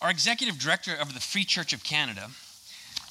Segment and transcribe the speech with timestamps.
[0.00, 2.30] Our executive director of the Free Church of Canada,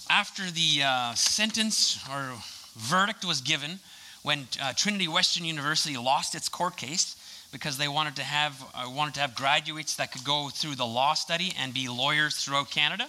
[0.10, 2.32] after the uh, sentence or
[2.78, 3.80] verdict was given
[4.24, 7.18] when uh, Trinity Western University lost its court case
[7.52, 10.86] because they wanted to have uh, wanted to have graduates that could go through the
[10.86, 13.08] law study and be lawyers throughout Canada.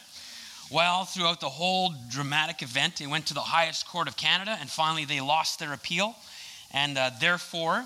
[0.72, 4.68] Well, throughout the whole dramatic event, it went to the highest court of Canada, and
[4.68, 6.16] finally they lost their appeal.
[6.72, 7.84] And uh, therefore,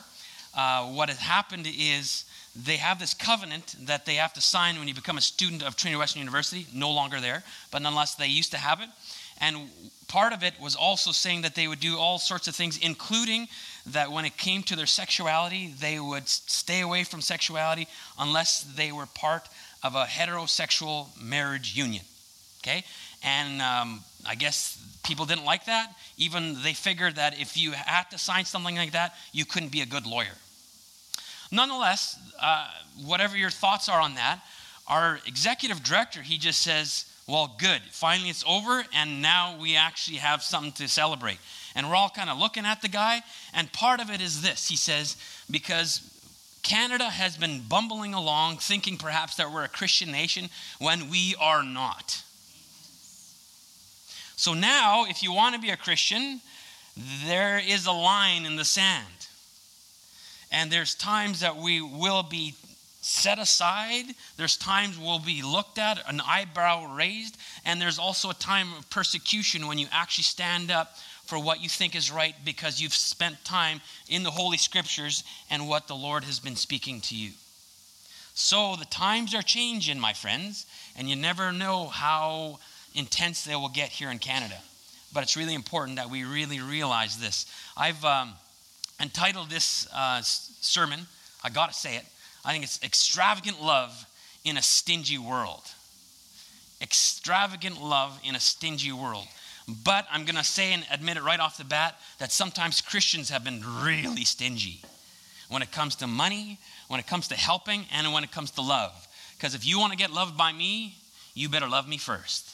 [0.57, 2.25] uh, what has happened is
[2.55, 5.77] they have this covenant that they have to sign when you become a student of
[5.77, 8.89] Trinity Western University, no longer there, but nonetheless, they used to have it.
[9.41, 9.71] And
[10.07, 13.49] part of it was also saying that they would do all sorts of things, including
[13.87, 18.93] that when it came to their sexuality, they would stay away from sexuality unless they
[18.93, 19.49] were part
[19.83, 22.05] of a heterosexual marriage union.
[22.63, 22.85] Okay?
[23.25, 25.95] And um, I guess people didn't like that.
[26.19, 29.81] Even they figured that if you had to sign something like that, you couldn't be
[29.81, 30.37] a good lawyer.
[31.53, 32.67] Nonetheless, uh,
[33.05, 34.41] whatever your thoughts are on that,
[34.89, 37.81] our executive director, he just says, well, good.
[37.91, 41.39] Finally, it's over, and now we actually have something to celebrate.
[41.77, 43.23] And we're all kind of looking at the guy,
[43.55, 44.69] and part of it is this.
[44.69, 45.17] He says,
[45.51, 46.01] because
[46.63, 51.63] Canada has been bumbling along, thinking perhaps that we're a Christian nation when we are
[51.63, 52.23] not.
[54.37, 56.41] So now, if you want to be a Christian,
[57.27, 59.22] there is a line in the sand.
[60.53, 62.55] And there's times that we will be
[63.01, 64.05] set aside.
[64.37, 67.37] There's times we'll be looked at, an eyebrow raised.
[67.65, 71.69] And there's also a time of persecution when you actually stand up for what you
[71.69, 76.25] think is right because you've spent time in the Holy Scriptures and what the Lord
[76.25, 77.31] has been speaking to you.
[78.35, 80.67] So the times are changing, my friends,
[80.97, 82.59] and you never know how
[82.95, 84.59] intense they will get here in Canada.
[85.13, 87.47] But it's really important that we really realize this.
[87.77, 88.33] I've um,
[89.01, 91.01] entitled this uh, sermon,
[91.43, 92.05] I got to say it,
[92.45, 94.07] I think it's Extravagant Love
[94.45, 95.63] in a Stingy World.
[96.83, 99.27] Extravagant love in a stingy world.
[99.85, 103.45] But I'm to say and admit it right off the bat that sometimes Christians have
[103.45, 104.83] been really stingy
[105.49, 106.59] when it comes to money,
[106.89, 109.07] when it comes to helping, and when it comes to love.
[109.37, 110.97] Because if you want to get loved by me,
[111.35, 112.52] you better love me first.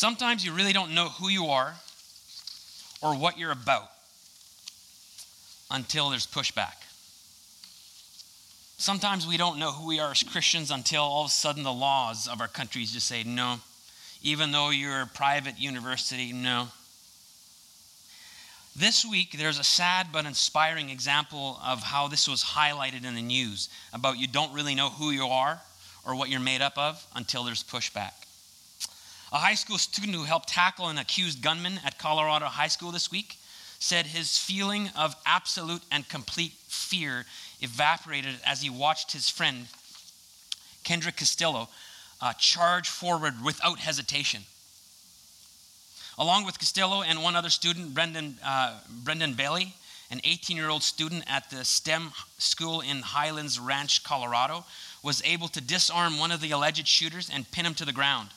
[0.00, 1.74] Sometimes you really don't know who you are
[3.02, 3.90] or what you're about
[5.70, 6.72] until there's pushback.
[8.78, 11.70] Sometimes we don't know who we are as Christians until all of a sudden the
[11.70, 13.60] laws of our countries just say, no,
[14.22, 16.68] even though you're a private university, no.
[18.74, 23.20] This week, there's a sad but inspiring example of how this was highlighted in the
[23.20, 25.60] news about you don't really know who you are
[26.06, 28.12] or what you're made up of until there's pushback.
[29.32, 33.12] A high school student who helped tackle an accused gunman at Colorado High School this
[33.12, 33.36] week
[33.78, 37.24] said his feeling of absolute and complete fear
[37.60, 39.68] evaporated as he watched his friend,
[40.82, 41.68] Kendrick Castillo,
[42.20, 44.42] uh, charge forward without hesitation.
[46.18, 49.72] Along with Castillo and one other student, Brendan, uh, Brendan Bialy,
[50.10, 54.64] an 18 year old student at the STEM school in Highlands Ranch, Colorado,
[55.04, 58.30] was able to disarm one of the alleged shooters and pin him to the ground.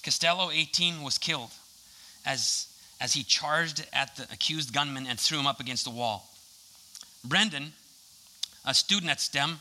[0.00, 1.50] Costello, 18, was killed
[2.24, 2.66] as,
[3.00, 6.28] as he charged at the accused gunman and threw him up against the wall.
[7.24, 7.72] Brendan,
[8.64, 9.60] a student at STEM,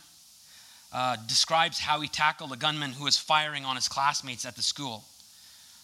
[0.91, 4.61] uh, describes how he tackled a gunman who was firing on his classmates at the
[4.61, 5.03] school.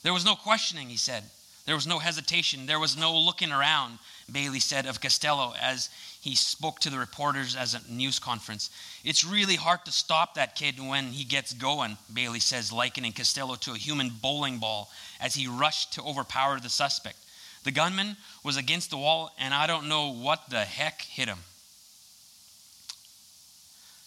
[0.03, 1.23] There was no questioning, he said.
[1.65, 2.67] There was no hesitation.
[2.67, 3.97] There was no looking around,
[4.31, 5.89] Bialy said of Costello as
[6.21, 8.69] he spoke to the reporters as a news conference.
[9.03, 13.55] It's really hard to stop that kid when he gets going, Bialy says, likening Costello
[13.55, 17.17] to a human bowling ball as he rushed to overpower the suspect.
[17.63, 21.39] The gunman was against the wall, and I don't know what the heck hit him.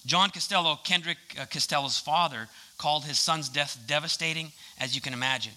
[0.07, 2.49] John Costello, Kendrick uh, Costello's father,
[2.79, 5.53] called his son's death devastating, as you can imagine.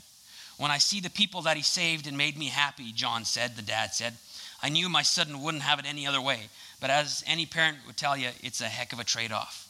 [0.61, 3.63] When I see the people that he saved and made me happy, John said, the
[3.63, 4.13] dad said,
[4.61, 6.49] I knew my son wouldn't have it any other way.
[6.79, 9.67] But as any parent would tell you, it's a heck of a trade off.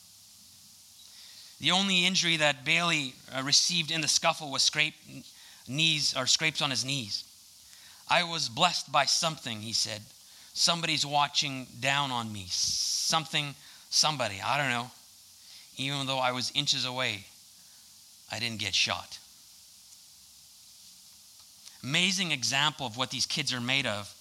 [1.62, 4.96] The only injury that Bialy uh, received in the scuffle was scrape
[5.66, 7.24] knees or scrapes on his knees.
[8.10, 10.02] I was blessed by something, he said.
[10.54, 12.48] Somebody's watching down on me.
[12.50, 13.56] Something,
[13.90, 14.92] somebody, I don't know.
[15.78, 17.24] Even though I was inches away,
[18.30, 19.20] I didn't get shot.
[21.84, 24.14] Amazing example of what these kids are made of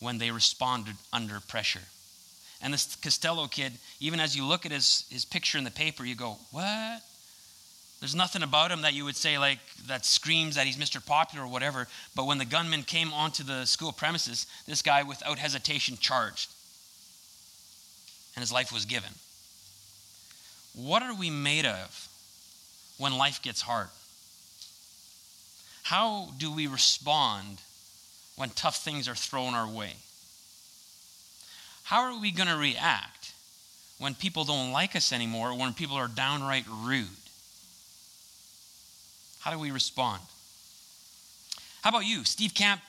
[0.00, 1.82] when they responded under pressure.
[2.62, 6.04] And this Costello kid, even as you look at his, his picture in the paper,
[6.04, 7.02] you go, What?
[8.00, 11.04] There's nothing about him that you would say, like, that screams that he's Mr.
[11.04, 11.88] Popular or whatever.
[12.14, 16.50] But when the gunman came onto the school premises, this guy, without hesitation, charged.
[18.34, 19.10] and his life was given.
[20.74, 22.08] What are we made of
[22.98, 23.88] when life gets hard?
[25.86, 27.60] How do we respond
[28.34, 29.92] when tough things are thrown our way?
[31.84, 33.32] How are we going to react
[33.98, 37.06] when people don't like us anymore, when people are downright rude?
[39.38, 40.22] How do we respond?
[41.82, 42.24] How about you?
[42.24, 42.80] Steve Camp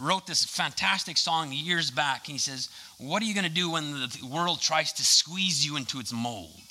[0.00, 2.26] wrote this fantastic song years back.
[2.26, 5.76] He says, What are you going to do when the world tries to squeeze you
[5.76, 6.62] into its mold?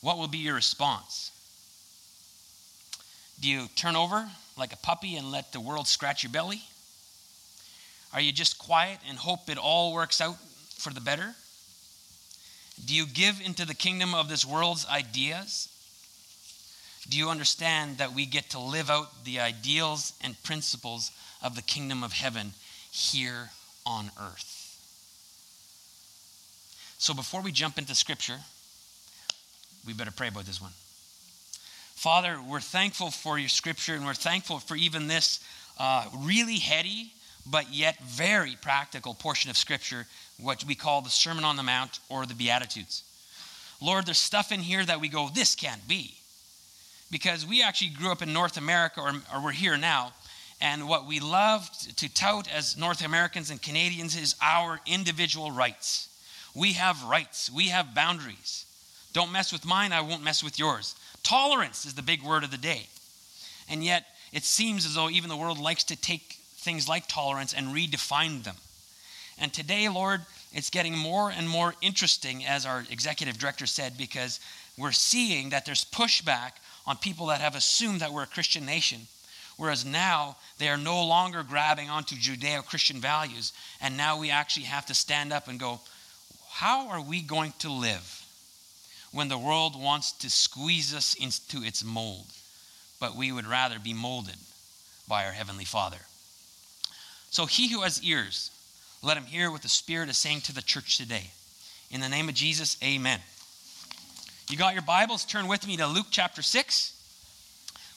[0.00, 1.32] What will be your response?
[3.42, 6.62] Do you turn over like a puppy and let the world scratch your belly?
[8.14, 10.36] Are you just quiet and hope it all works out
[10.78, 11.34] for the better?
[12.84, 15.68] Do you give into the kingdom of this world's ideas?
[17.08, 21.10] Do you understand that we get to live out the ideals and principles
[21.42, 22.52] of the kingdom of heaven
[22.92, 23.50] here
[23.84, 24.58] on earth?
[26.98, 28.38] So before we jump into scripture,
[29.84, 30.70] we better pray about this one.
[31.94, 35.40] Father, we're thankful for your scripture and we're thankful for even this
[35.78, 37.12] uh, really heady
[37.46, 40.06] but yet very practical portion of scripture,
[40.40, 43.02] what we call the Sermon on the Mount or the Beatitudes.
[43.80, 46.14] Lord, there's stuff in here that we go, this can't be.
[47.10, 50.12] Because we actually grew up in North America or, or we're here now,
[50.60, 56.08] and what we love to tout as North Americans and Canadians is our individual rights.
[56.54, 58.66] We have rights, we have boundaries.
[59.12, 60.94] Don't mess with mine, I won't mess with yours.
[61.22, 62.86] Tolerance is the big word of the day.
[63.68, 67.52] And yet, it seems as though even the world likes to take things like tolerance
[67.52, 68.56] and redefine them.
[69.38, 70.20] And today, Lord,
[70.52, 74.40] it's getting more and more interesting, as our executive director said, because
[74.76, 76.52] we're seeing that there's pushback
[76.86, 79.06] on people that have assumed that we're a Christian nation.
[79.56, 83.52] Whereas now they are no longer grabbing onto Judeo Christian values.
[83.80, 85.80] And now we actually have to stand up and go,
[86.50, 88.21] how are we going to live?
[89.12, 92.26] When the world wants to squeeze us into its mold,
[92.98, 94.36] but we would rather be molded
[95.06, 95.98] by our Heavenly Father.
[97.30, 98.50] So, he who has ears,
[99.02, 101.30] let him hear what the Spirit is saying to the church today.
[101.90, 103.20] In the name of Jesus, amen.
[104.48, 105.24] You got your Bibles?
[105.24, 106.92] Turn with me to Luke chapter 6.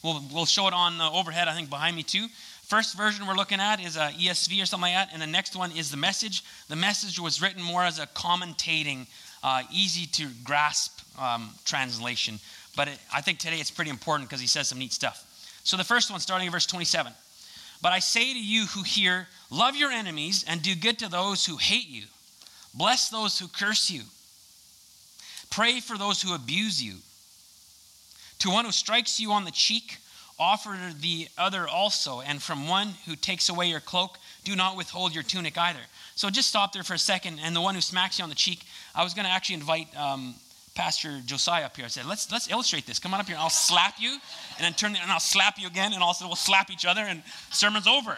[0.03, 2.27] We'll, we'll show it on the overhead, I think, behind me too.
[2.61, 5.27] First version we're looking at is uh, a ESV or something like that, and the
[5.27, 6.43] next one is the message.
[6.67, 9.07] The message was written more as a commentating,
[9.45, 12.39] uh, easy to grasp um, translation.
[12.75, 15.23] But it, I think today it's pretty important because he says some neat stuff.
[15.63, 17.13] So the first one, starting in verse 27.
[17.79, 21.45] But I say to you who hear, love your enemies and do good to those
[21.45, 22.05] who hate you.
[22.73, 24.01] Bless those who curse you.
[25.51, 26.95] Pray for those who abuse you.
[28.39, 29.97] To one who strikes you on the cheek,
[30.39, 32.21] offer the other also.
[32.21, 35.79] And from one who takes away your cloak, do not withhold your tunic either.
[36.15, 37.39] So just stop there for a second.
[37.43, 38.63] And the one who smacks you on the cheek,
[38.93, 40.33] I was going to actually invite um,
[40.73, 41.85] Pastor Josiah up here.
[41.85, 42.99] I said, let's, let's illustrate this.
[42.99, 43.37] Come on up here.
[43.37, 46.71] I'll slap you, and then turn, and I'll slap you again, and also we'll slap
[46.71, 47.21] each other, and
[47.51, 48.17] sermon's over.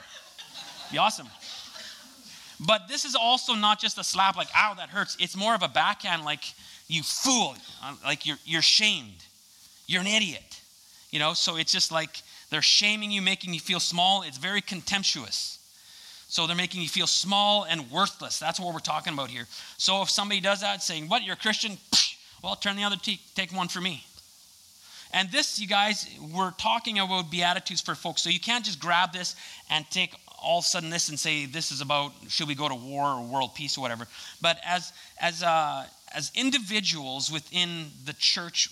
[0.91, 1.27] Be awesome.
[2.59, 5.17] But this is also not just a slap, like, ow, that hurts.
[5.19, 6.43] It's more of a backhand, like,
[6.87, 9.25] you fool, uh, like you're, you're shamed.
[9.87, 10.61] You're an idiot.
[11.11, 14.23] You know, so it's just like they're shaming you, making you feel small.
[14.23, 15.56] It's very contemptuous.
[16.27, 18.37] So they're making you feel small and worthless.
[18.37, 19.47] That's what we're talking about here.
[19.77, 21.77] So if somebody does that, saying, What, you're a Christian?
[22.43, 24.03] Well, turn the other cheek, take one for me.
[25.11, 28.21] And this, you guys, we're talking about Beatitudes for folks.
[28.21, 29.35] So you can't just grab this
[29.69, 32.69] and take all of a sudden this and say this is about should we go
[32.69, 34.07] to war or world peace or whatever.
[34.41, 38.69] But as as uh, as individuals within the church,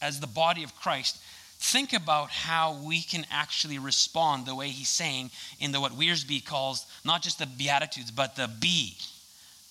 [0.00, 1.18] as the body of Christ,
[1.62, 6.44] think about how we can actually respond the way he's saying in the what Wiersbe
[6.44, 8.96] calls not just the Beatitudes, but the be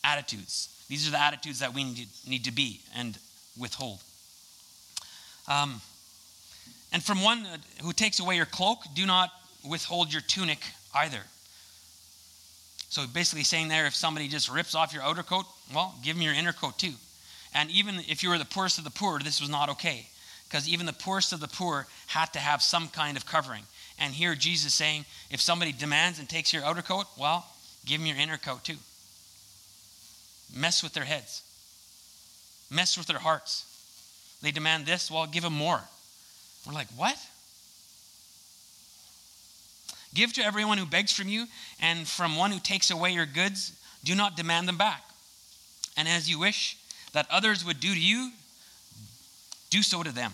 [0.04, 0.70] attitudes.
[0.88, 2.82] These are the attitudes that we need, need to be.
[2.96, 3.18] And
[3.58, 4.00] withhold.
[5.48, 5.82] Um,
[6.94, 7.46] and from one
[7.82, 9.30] who takes away your cloak, do not
[9.70, 10.60] withhold your tunic
[10.96, 11.22] either.
[12.90, 16.24] So basically saying there, if somebody just rips off your outer coat, well, give them
[16.24, 16.94] your inner coat too.
[17.54, 20.08] And even if you were the poorest of the poor, this was not okay.
[20.52, 23.64] Because even the poorest of the poor had to have some kind of covering.
[23.98, 27.46] And here Jesus saying, if somebody demands and takes your outer coat, well,
[27.86, 28.76] give them your inner coat too.
[30.54, 31.44] Mess with their heads
[32.72, 33.66] mess with their hearts.
[34.42, 35.82] They demand this, well, give them more.
[36.66, 37.18] We're like, what?
[40.14, 41.46] Give to everyone who begs from you,
[41.80, 45.04] and from one who takes away your goods, do not demand them back.
[45.96, 46.78] And as you wish
[47.14, 48.32] that others would do to you,
[49.70, 50.34] do so to them.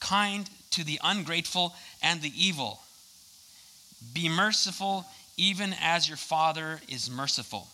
[0.00, 2.80] kind to the ungrateful and the evil.
[4.14, 7.68] Be merciful, even as your Father is merciful.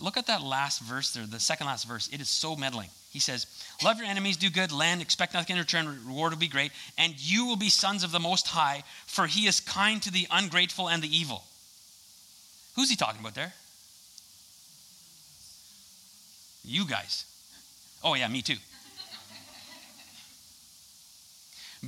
[0.00, 2.08] Look at that last verse there, the second last verse.
[2.12, 2.88] It is so meddling.
[3.10, 3.46] He says,
[3.82, 7.14] Love your enemies, do good, land, expect nothing in return, reward will be great, and
[7.16, 10.88] you will be sons of the Most High, for he is kind to the ungrateful
[10.88, 11.44] and the evil.
[12.74, 13.52] Who's he talking about there?
[16.64, 17.24] You guys.
[18.04, 18.56] Oh, yeah, me too.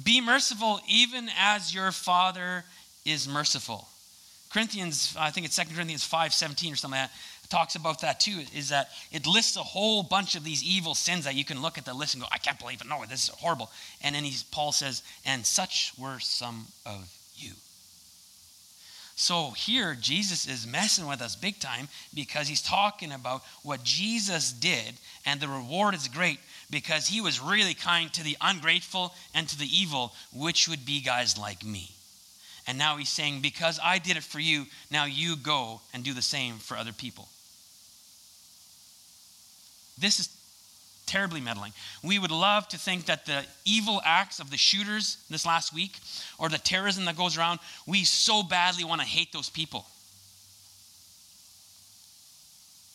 [0.04, 2.64] Be merciful, even as your Father
[3.04, 3.88] is merciful.
[4.50, 7.16] Corinthians, I think it's 2 Corinthians 5 17 or something like that,
[7.50, 11.24] talks about that too, is that it lists a whole bunch of these evil sins
[11.24, 12.88] that you can look at the list and go, I can't believe it.
[12.88, 13.70] No, this is horrible.
[14.02, 17.19] And then Paul says, and such were some of.
[19.20, 24.50] So here, Jesus is messing with us big time because he's talking about what Jesus
[24.50, 24.94] did,
[25.26, 26.38] and the reward is great
[26.70, 31.02] because he was really kind to the ungrateful and to the evil, which would be
[31.02, 31.90] guys like me.
[32.66, 36.14] And now he's saying, Because I did it for you, now you go and do
[36.14, 37.28] the same for other people.
[39.98, 40.28] This is
[41.10, 41.72] terribly meddling.
[42.04, 45.98] We would love to think that the evil acts of the shooters this last week
[46.38, 49.86] or the terrorism that goes around, we so badly want to hate those people.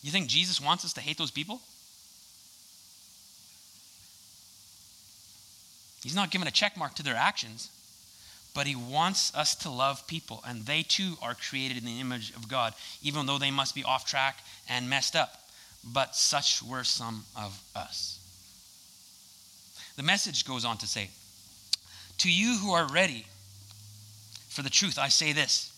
[0.02, 1.60] You think Jesus wants us to hate those people?
[6.02, 7.70] He's not giving a check mark to their actions,
[8.54, 12.30] but he wants us to love people, and they too are created in the image
[12.30, 15.45] of God, even though they must be off track and messed up
[15.92, 18.18] but such were some of us.
[19.96, 21.10] The message goes on to say,
[22.18, 23.26] To you who are ready
[24.48, 25.72] for the truth, I say this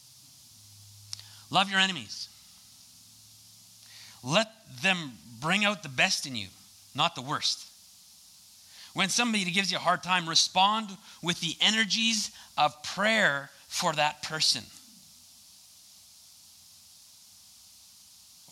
[1.51, 2.29] love your enemies.
[4.25, 4.49] Let
[4.83, 6.49] them bring out the best in you,
[6.95, 7.65] not the worst.
[8.95, 10.91] When somebody gives you a hard time, respond
[11.23, 14.65] with the energies of prayer for that person.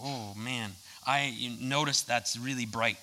[0.01, 0.71] Oh, man.
[1.07, 2.99] I noticed that's really bright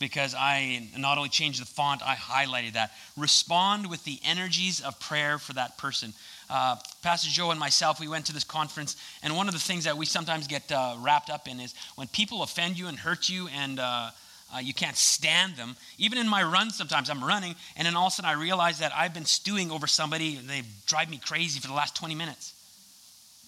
[0.00, 2.92] because I not only changed the font, I highlighted that.
[3.16, 6.12] Respond with the energies of prayer for that person.
[6.50, 9.84] Uh, Pastor Joe and myself, we went to this conference, and one of the things
[9.84, 13.28] that we sometimes get uh, wrapped up in is when people offend you and hurt
[13.28, 14.10] you and uh,
[14.54, 15.76] uh you can't stand them.
[15.98, 18.78] Even in my run, sometimes I'm running, and then all of a sudden I realize
[18.78, 22.14] that I've been stewing over somebody, and they drive me crazy for the last 20
[22.14, 22.54] minutes.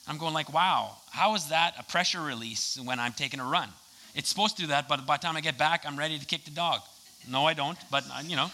[0.06, 3.68] I'm going like, wow, how is that a pressure release when I'm taking a run?
[4.14, 6.26] It's supposed to do that, but by the time I get back, I'm ready to
[6.26, 6.80] kick the dog.
[7.28, 8.50] No, I don't, but uh, you know.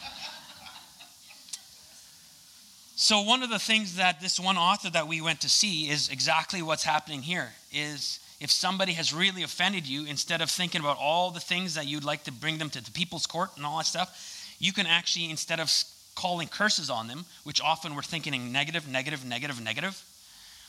[2.99, 6.09] So one of the things that this one author that we went to see is
[6.09, 10.97] exactly what's happening here is if somebody has really offended you instead of thinking about
[10.99, 13.79] all the things that you'd like to bring them to the people's court and all
[13.79, 15.71] that stuff, you can actually instead of
[16.15, 20.03] calling curses on them, which often we're thinking negative, negative, negative, negative,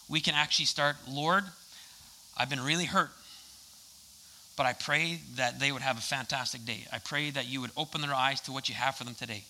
[0.10, 1.46] we can actually start, Lord,
[2.38, 3.12] I've been really hurt
[4.58, 6.86] but I pray that they would have a fantastic day.
[6.92, 9.44] I pray that you would open their eyes to what you have for them today.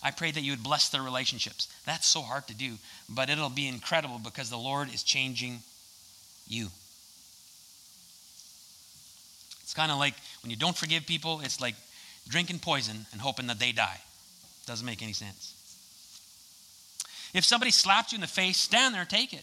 [0.00, 1.66] I pray that you would bless their relationships.
[1.84, 2.74] That's so hard to do,
[3.08, 5.58] but it'll be incredible because the Lord is changing
[6.46, 6.68] you.
[9.62, 11.74] It's kind of like when you don't forgive people, it's like
[12.28, 14.00] drinking poison and hoping that they die.
[14.66, 15.54] Doesn't make any sense.
[17.34, 19.42] If somebody slaps you in the face, stand there and take it.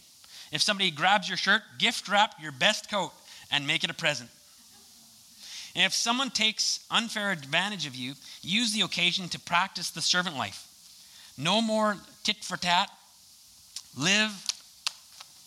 [0.50, 3.12] If somebody grabs your shirt, gift wrap your best coat
[3.50, 4.30] and make it a present.
[5.76, 10.38] And if someone takes unfair advantage of you, use the occasion to practice the servant
[10.38, 10.66] life.
[11.36, 12.88] No more tit for tat.
[13.94, 14.32] Live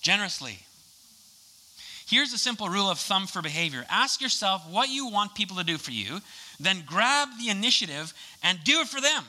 [0.02, 0.60] generously.
[2.08, 5.64] Here's a simple rule of thumb for behavior ask yourself what you want people to
[5.64, 6.22] do for you,
[6.60, 9.24] then grab the initiative and do it for them.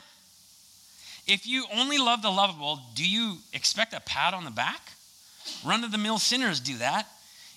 [1.25, 4.91] If you only love the lovable, do you expect a pat on the back?
[5.65, 7.07] Run of the mill sinners do that.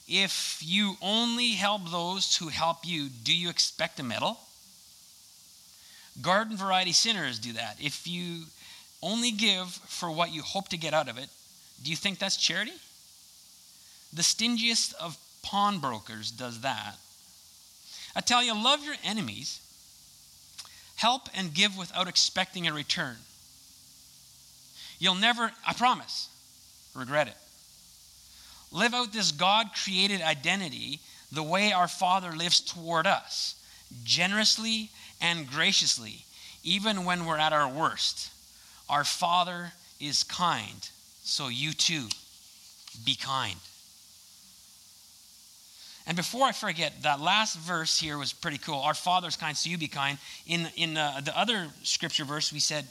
[0.07, 4.39] If you only help those who help you, do you expect a medal?
[6.21, 7.77] Garden variety sinners do that.
[7.81, 8.45] If you
[9.03, 11.29] only give for what you hope to get out of it,
[11.83, 12.73] do you think that's charity?
[14.13, 16.97] The stingiest of pawnbrokers does that.
[18.15, 19.61] I tell you, love your enemies,
[20.97, 23.17] help and give without expecting a return.
[24.99, 26.29] You'll never, I promise,
[26.95, 27.37] regret it.
[28.75, 31.01] Live out this God created identity
[31.33, 33.55] the way our Father lives toward us,
[34.05, 34.91] generously
[35.21, 36.25] and graciously,
[36.63, 38.31] even when we're at our worst.
[38.89, 40.89] Our Father is kind,
[41.23, 42.09] so you too
[43.05, 43.57] be kind.
[46.07, 48.81] And before I forget, that last verse here was pretty cool.
[48.81, 50.19] Our Father is kind, so you be kind.
[50.47, 52.87] In, in uh, the other scripture verse, we said,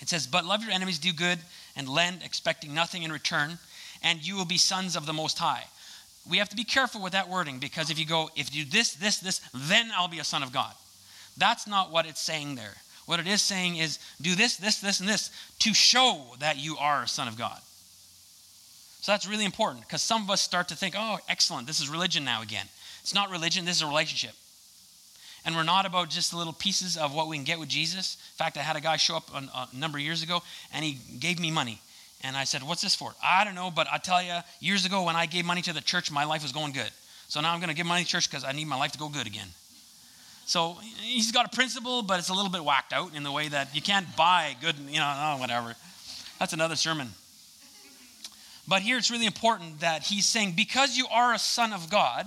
[0.00, 1.38] it says, But love your enemies, do good,
[1.76, 3.58] and lend, expecting nothing in return,
[4.04, 5.64] and you will be sons of the Most High.
[6.30, 8.70] We have to be careful with that wording because if you go, if you do
[8.70, 10.72] this, this, this, then I'll be a son of God.
[11.36, 12.74] That's not what it's saying there.
[13.06, 15.30] What it is saying is do this, this, this, and this
[15.60, 17.58] to show that you are a son of God.
[19.00, 21.90] So that's really important because some of us start to think, oh, excellent, this is
[21.90, 22.66] religion now again.
[23.02, 24.34] It's not religion, this is a relationship.
[25.44, 28.16] And we're not about just little pieces of what we can get with Jesus.
[28.32, 30.42] In fact, I had a guy show up uh, a, number of years ago
[30.72, 31.80] and he gave me money.
[32.24, 33.14] And I said, What's this for?
[33.22, 35.82] I don't know, but I tell you, years ago when I gave money to the
[35.82, 36.90] church, my life was going good.
[37.28, 38.98] So now I'm going to give money to church because I need my life to
[38.98, 39.48] go good again.
[40.46, 43.48] So he's got a principle, but it's a little bit whacked out in the way
[43.48, 45.74] that you can't buy good, you know, oh, whatever.
[46.38, 47.08] That's another sermon.
[48.66, 52.26] But here it's really important that he's saying, because you are a son of God,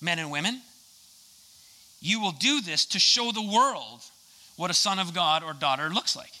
[0.00, 0.60] men and women,
[2.00, 4.02] you will do this to show the world
[4.56, 6.32] what a son of God or daughter looks like.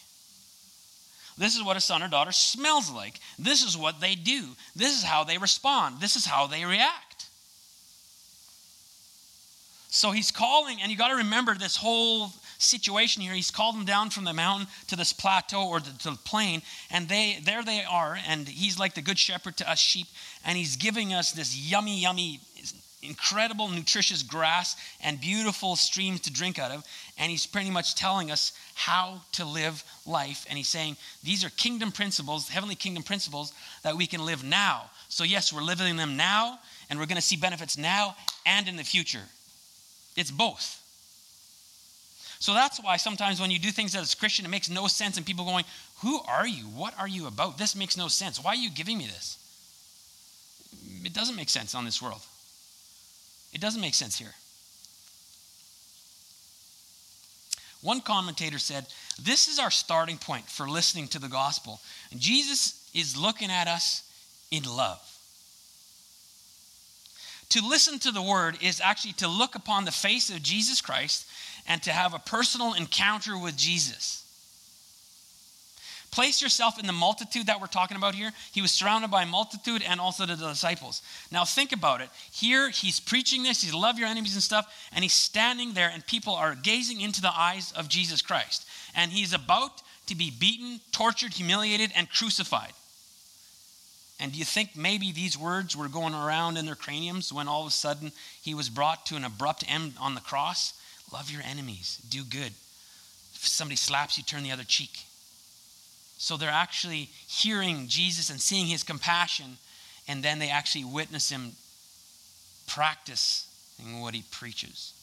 [1.36, 3.18] This is what a son or daughter smells like.
[3.38, 4.50] This is what they do.
[4.76, 6.00] This is how they respond.
[6.00, 7.28] This is how they react.
[9.88, 13.32] So he's calling, and you got to remember this whole situation here.
[13.32, 17.08] He's called them down from the mountain to this plateau or to the plain, and
[17.08, 20.08] they there they are, and he's like the good shepherd to us sheep,
[20.44, 22.40] and he's giving us this yummy, yummy,
[23.02, 26.84] incredible, nutritious grass and beautiful streams to drink out of,
[27.16, 31.50] and he's pretty much telling us how to live life, and he's saying these are
[31.50, 34.90] kingdom principles, heavenly kingdom principles that we can live now.
[35.08, 36.58] So yes, we're living them now,
[36.90, 39.22] and we're going to see benefits now and in the future.
[40.16, 40.80] It's both.
[42.38, 45.16] So that's why sometimes when you do things as a Christian, it makes no sense,
[45.16, 45.64] and people going,
[46.02, 46.64] Who are you?
[46.64, 47.56] What are you about?
[47.56, 48.42] This makes no sense.
[48.42, 49.38] Why are you giving me this?
[51.04, 52.20] It doesn't make sense on this world.
[53.52, 54.34] It doesn't make sense here.
[57.84, 58.86] One commentator said,
[59.22, 61.80] This is our starting point for listening to the gospel.
[62.16, 64.02] Jesus is looking at us
[64.50, 65.00] in love.
[67.50, 71.26] To listen to the word is actually to look upon the face of Jesus Christ
[71.68, 74.23] and to have a personal encounter with Jesus.
[76.14, 78.30] Place yourself in the multitude that we're talking about here.
[78.52, 81.02] He was surrounded by a multitude and also the disciples.
[81.32, 82.08] Now think about it.
[82.30, 86.06] Here he's preaching this, he's love your enemies and stuff, and he's standing there and
[86.06, 88.64] people are gazing into the eyes of Jesus Christ.
[88.94, 92.74] And he's about to be beaten, tortured, humiliated, and crucified.
[94.20, 97.62] And do you think maybe these words were going around in their craniums when all
[97.62, 100.74] of a sudden he was brought to an abrupt end on the cross?
[101.12, 102.52] Love your enemies, do good.
[103.34, 105.06] If somebody slaps you, turn the other cheek.
[106.24, 109.58] So they're actually hearing Jesus and seeing his compassion,
[110.08, 111.52] and then they actually witness him
[112.66, 114.94] practicing what he preaches.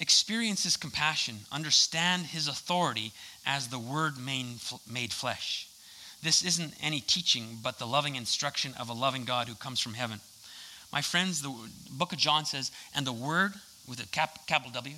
[0.00, 3.12] Experience his compassion, understand his authority
[3.44, 5.68] as the Word made flesh.
[6.22, 9.92] This isn't any teaching, but the loving instruction of a loving God who comes from
[9.92, 10.20] heaven.
[10.90, 11.54] My friends, the
[11.90, 13.52] book of John says, and the Word,
[13.86, 14.94] with a cap, capital W,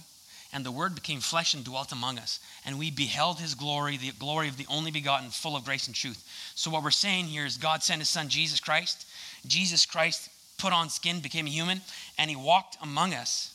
[0.54, 2.38] and the Word became flesh and dwelt among us.
[2.64, 5.96] And we beheld his glory, the glory of the only begotten, full of grace and
[5.96, 6.24] truth.
[6.54, 9.04] So, what we're saying here is God sent his Son, Jesus Christ.
[9.46, 11.80] Jesus Christ put on skin, became a human,
[12.16, 13.50] and he walked among us.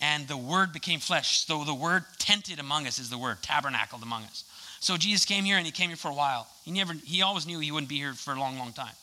[0.00, 1.44] And the Word became flesh.
[1.44, 4.44] So, the Word tented among us is the word, tabernacled among us.
[4.78, 6.46] So, Jesus came here and he came here for a while.
[6.64, 8.94] He never, he always knew he wouldn't be here for a long, long time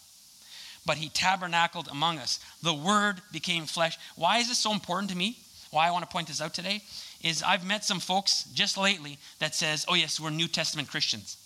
[0.86, 2.40] but he tabernacled among us.
[2.64, 4.00] The word became flesh.
[4.16, 5.36] Why is this so important to me?
[5.78, 6.82] Why I want to point this out today
[7.22, 11.38] is I've met some folks just lately that says, "Oh yes, we're New Testament Christians."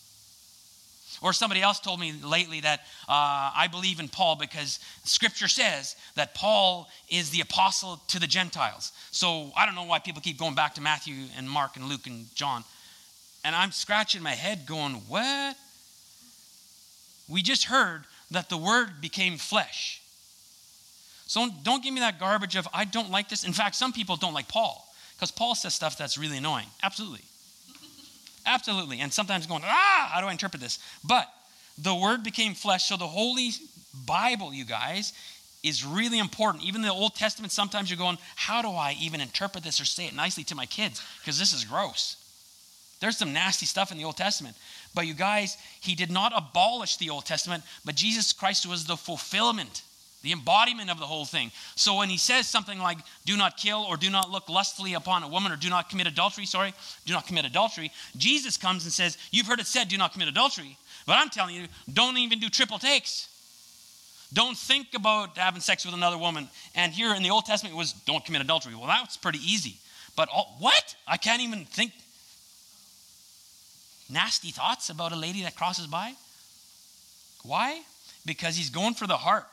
[1.21, 5.97] Or somebody else told me lately that uh, I believe in Paul because Scripture says
[6.15, 8.93] that Paul is the apostle to the Gentiles.
[9.11, 12.07] So I don't know why people keep going back to Matthew and Mark and Luke
[12.07, 12.63] and John.
[13.43, 15.57] And I'm scratching my head going, what?
[17.27, 20.00] We just heard that the word became flesh.
[21.31, 23.45] So don't give me that garbage of, I don't like this.
[23.45, 26.65] In fact, some people don't like Paul because Paul says stuff that's really annoying.
[26.83, 27.21] Absolutely.
[28.45, 28.99] Absolutely.
[28.99, 30.79] And sometimes going, ah, how do I interpret this?
[31.05, 31.29] But
[31.77, 32.89] the word became flesh.
[32.89, 33.51] So the Holy
[34.05, 35.13] Bible, you guys,
[35.63, 36.65] is really important.
[36.65, 40.07] Even the Old Testament, sometimes you're going, how do I even interpret this or say
[40.07, 41.01] it nicely to my kids?
[41.21, 42.17] Because this is gross.
[42.99, 44.57] There's some nasty stuff in the Old Testament.
[44.93, 48.97] But you guys, he did not abolish the Old Testament, but Jesus Christ was the
[48.97, 49.83] fulfillment,
[50.21, 51.51] the embodiment of the whole thing.
[51.75, 55.23] So when he says something like, do not kill, or do not look lustfully upon
[55.23, 56.73] a woman, or do not commit adultery, sorry,
[57.05, 60.27] do not commit adultery, Jesus comes and says, You've heard it said, do not commit
[60.27, 60.77] adultery.
[61.07, 63.27] But I'm telling you, don't even do triple takes.
[64.33, 66.47] Don't think about having sex with another woman.
[66.75, 68.75] And here in the Old Testament, it was don't commit adultery.
[68.75, 69.75] Well, that's pretty easy.
[70.15, 70.95] But all, what?
[71.07, 71.91] I can't even think
[74.11, 76.13] nasty thoughts about a lady that crosses by?
[77.43, 77.81] Why?
[78.25, 79.45] Because he's going for the heart.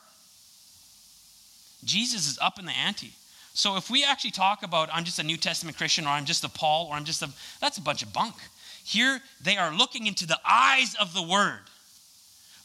[1.83, 3.13] Jesus is up in the ante.
[3.53, 6.43] So if we actually talk about I'm just a New Testament Christian or I'm just
[6.43, 8.35] a Paul or I'm just a that's a bunch of bunk.
[8.83, 11.59] Here they are looking into the eyes of the word.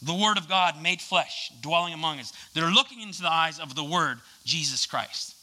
[0.03, 2.33] The word of God made flesh, dwelling among us.
[2.53, 5.35] They're looking into the eyes of the word Jesus Christ.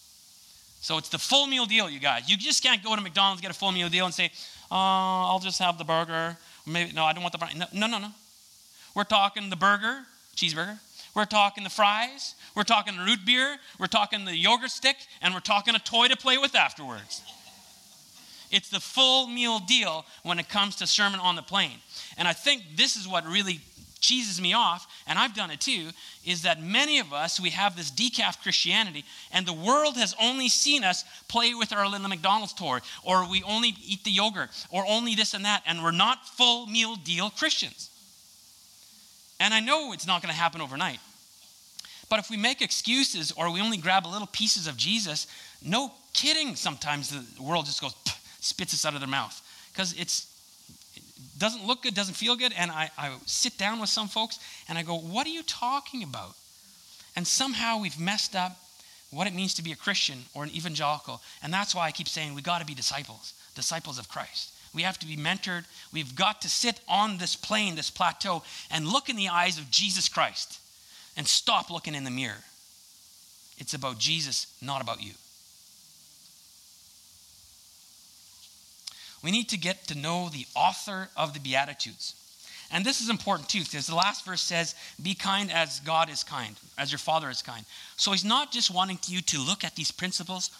[0.81, 2.29] So it's the full meal deal, you guys.
[2.29, 4.31] You just can't go to McDonald's, get a full meal deal, and say,
[4.71, 6.37] oh, I'll just have the burger.
[6.65, 7.53] Maybe, no, I don't want the burger.
[7.55, 8.09] No, no, no, no.
[8.95, 9.99] We're talking the burger,
[10.35, 10.79] cheeseburger.
[11.13, 12.35] We're talking the fries.
[12.55, 13.57] We're talking the root beer.
[13.79, 14.97] We're talking the yogurt stick.
[15.21, 17.21] And we're talking a toy to play with afterwards.
[18.51, 21.77] It's the full meal deal when it comes to Sermon on the Plain.
[22.17, 23.61] And I think this is what really
[24.01, 25.89] cheeses me off, and I've done it too,
[26.25, 30.49] is that many of us, we have this decaf Christianity, and the world has only
[30.49, 34.83] seen us play with our little McDonald's toy, or we only eat the yogurt, or
[34.87, 37.90] only this and that, and we're not full meal deal Christians.
[39.41, 40.99] And I know it's not going to happen overnight.
[42.09, 45.25] But if we make excuses or we only grab little pieces of Jesus,
[45.65, 47.95] no kidding, sometimes the world just goes,
[48.39, 49.41] spits us out of their mouth.
[49.73, 50.27] Because it's
[51.39, 52.53] doesn't look good, doesn't feel good.
[52.55, 54.37] And I, I sit down with some folks
[54.69, 56.35] and I go, What are you talking about?
[57.15, 58.59] And somehow we've messed up
[59.09, 61.19] what it means to be a Christian or an evangelical.
[61.41, 64.53] And that's why I keep saying we got to be disciples, disciples of Christ.
[64.73, 65.65] We have to be mentored.
[65.91, 69.69] We've got to sit on this plane, this plateau, and look in the eyes of
[69.69, 70.59] Jesus Christ
[71.17, 72.43] and stop looking in the mirror.
[73.57, 75.11] It's about Jesus, not about you.
[79.23, 82.15] we need to get to know the author of the Beatitudes.
[82.73, 86.23] And this is important too, because the last verse says, Be kind as God is
[86.23, 87.65] kind, as your Father is kind.
[87.97, 90.51] So he's not just wanting you to look at these principles.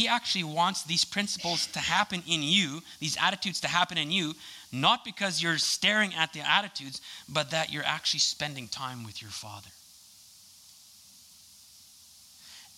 [0.00, 4.34] He actually wants these principles to happen in you, these attitudes to happen in you,
[4.72, 9.30] not because you're staring at the attitudes, but that you're actually spending time with your
[9.30, 9.68] Father.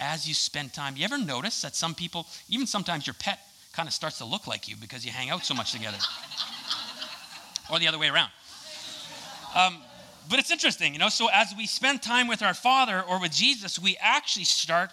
[0.01, 3.39] As you spend time, you ever notice that some people, even sometimes your pet,
[3.73, 5.99] kind of starts to look like you because you hang out so much together.
[7.71, 8.31] or the other way around.
[9.55, 9.77] Um,
[10.29, 11.09] but it's interesting, you know.
[11.09, 14.91] So as we spend time with our Father or with Jesus, we actually start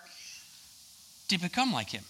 [1.30, 2.04] to become like Him.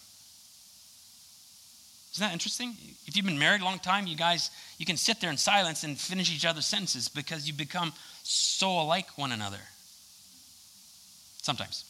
[2.20, 2.76] Isn't that interesting?
[3.08, 5.84] If you've been married a long time, you guys, you can sit there in silence
[5.84, 9.62] and finish each other's sentences because you become so alike one another.
[11.42, 11.86] Sometimes.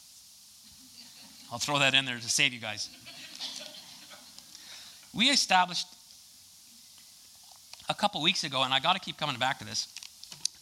[1.52, 2.88] I'll throw that in there to save you guys
[5.12, 5.86] we established
[7.88, 9.88] a couple weeks ago, and I got to keep coming back to this,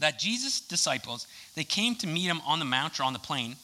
[0.00, 3.56] that Jesus' disciples, they came to meet him on the mount or on the plain.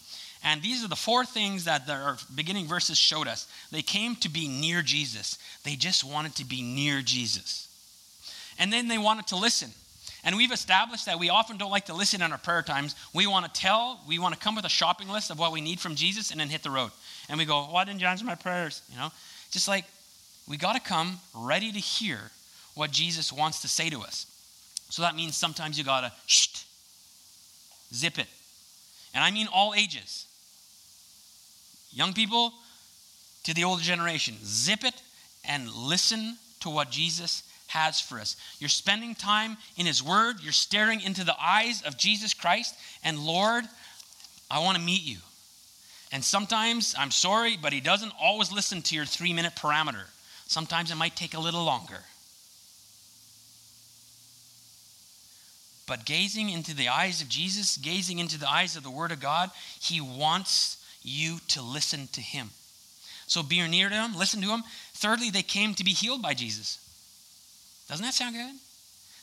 [0.44, 3.50] And these are the four things that the beginning verses showed us.
[3.72, 5.38] They came to be near Jesus.
[5.64, 7.66] They just wanted to be near Jesus.
[8.58, 9.70] And then they wanted to listen.
[10.22, 12.94] And we've established that we often don't like to listen in our prayer times.
[13.14, 15.62] We want to tell, we want to come with a shopping list of what we
[15.62, 16.90] need from Jesus and then hit the road.
[17.28, 18.82] And we go, why didn't you answer my prayers?
[18.90, 19.10] You know,
[19.50, 19.86] just like
[20.46, 22.18] we got to come ready to hear
[22.74, 24.26] what Jesus wants to say to us.
[24.90, 26.12] So that means sometimes you got to
[27.94, 28.26] zip it.
[29.14, 30.26] And I mean all ages.
[31.94, 32.52] Young people
[33.44, 35.00] to the older generation, zip it
[35.48, 38.36] and listen to what Jesus has for us.
[38.58, 43.18] You're spending time in His Word, you're staring into the eyes of Jesus Christ, and
[43.18, 43.64] Lord,
[44.50, 45.18] I want to meet you.
[46.10, 50.04] And sometimes, I'm sorry, but He doesn't always listen to your three minute parameter.
[50.46, 52.00] Sometimes it might take a little longer.
[55.86, 59.20] But gazing into the eyes of Jesus, gazing into the eyes of the Word of
[59.20, 62.50] God, He wants you to listen to Him.
[63.26, 64.64] So be near to Him, listen to Him.
[64.94, 66.78] Thirdly, they came to be healed by Jesus.
[67.88, 68.54] Doesn't that sound good?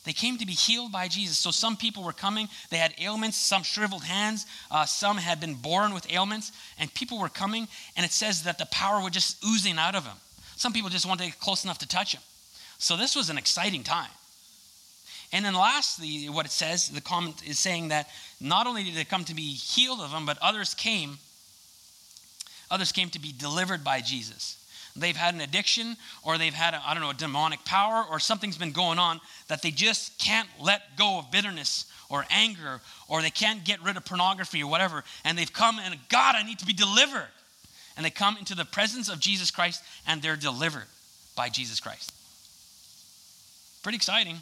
[0.04, 1.38] They came to be healed by Jesus.
[1.38, 5.54] So some people were coming, they had ailments, some shriveled hands, uh, some had been
[5.54, 9.44] born with ailments, and people were coming, and it says that the power was just
[9.46, 10.17] oozing out of them.
[10.56, 12.22] Some people just wanted to get close enough to touch him.
[12.80, 14.10] So this was an exciting time.
[15.32, 19.06] And then lastly, what it says, the comment is saying that not only did they
[19.06, 21.20] come to be healed of them, but others came,
[22.71, 24.57] others came to be delivered by Jesus.
[24.95, 28.57] they've had an addiction or they've had, I don't know, a demonic power or something's
[28.57, 33.29] been going on that they just can't let go of bitterness or anger or they
[33.29, 35.03] can't get rid of pornography or whatever.
[35.23, 37.29] And they've come and, God, I need to be delivered.
[37.95, 40.88] And they come into the presence of Jesus Christ and they're delivered
[41.36, 42.12] by Jesus Christ.
[43.84, 44.38] Pretty exciting.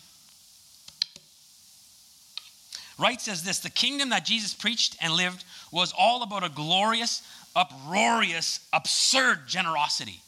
[3.00, 7.22] Wright says this the kingdom that Jesus preached and lived was all about a glorious,
[7.56, 10.22] uproarious, absurd generosity.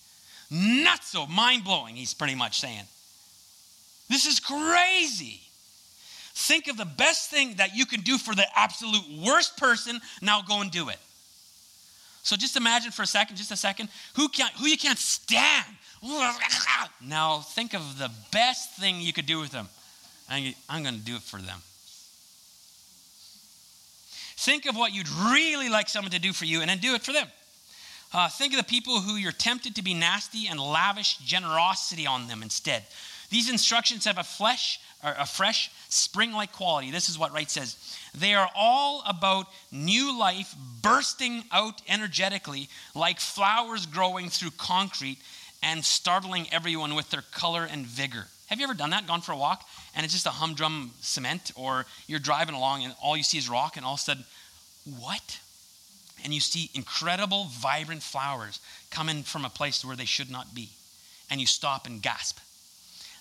[0.49, 2.84] Not so mind blowing, he's pretty much saying.
[4.10, 5.39] This is crazy.
[6.34, 10.01] Think of the best thing that you can do for the absolute worst person.
[10.21, 10.97] Now go and do it.
[12.23, 15.65] So just imagine for a second, just a second, who, can't, who you can't stand.
[17.03, 19.67] Now think of the best thing you could do with them.
[20.29, 21.62] I'm going to do it for them.
[24.41, 27.04] Think of what you'd really like someone to do for you and then do it
[27.04, 27.27] for them.
[28.12, 32.27] Uh, think of the people who you're tempted to be nasty and lavish generosity on
[32.27, 32.84] them instead.
[33.30, 36.89] These instructions have a flesh or a fresh spring-like quality.
[36.89, 37.77] This is what Wright says.
[38.15, 45.19] They are all about new life bursting out energetically like flowers growing through concrete
[45.62, 48.25] and startling everyone with their color and vigor.
[48.51, 49.07] Have you ever done that?
[49.07, 52.93] Gone for a walk and it's just a humdrum cement, or you're driving along and
[53.01, 54.25] all you see is rock, and all of a sudden,
[54.99, 55.39] what?
[56.25, 58.59] And you see incredible, vibrant flowers
[58.89, 60.67] coming from a place where they should not be.
[61.29, 62.39] And you stop and gasp.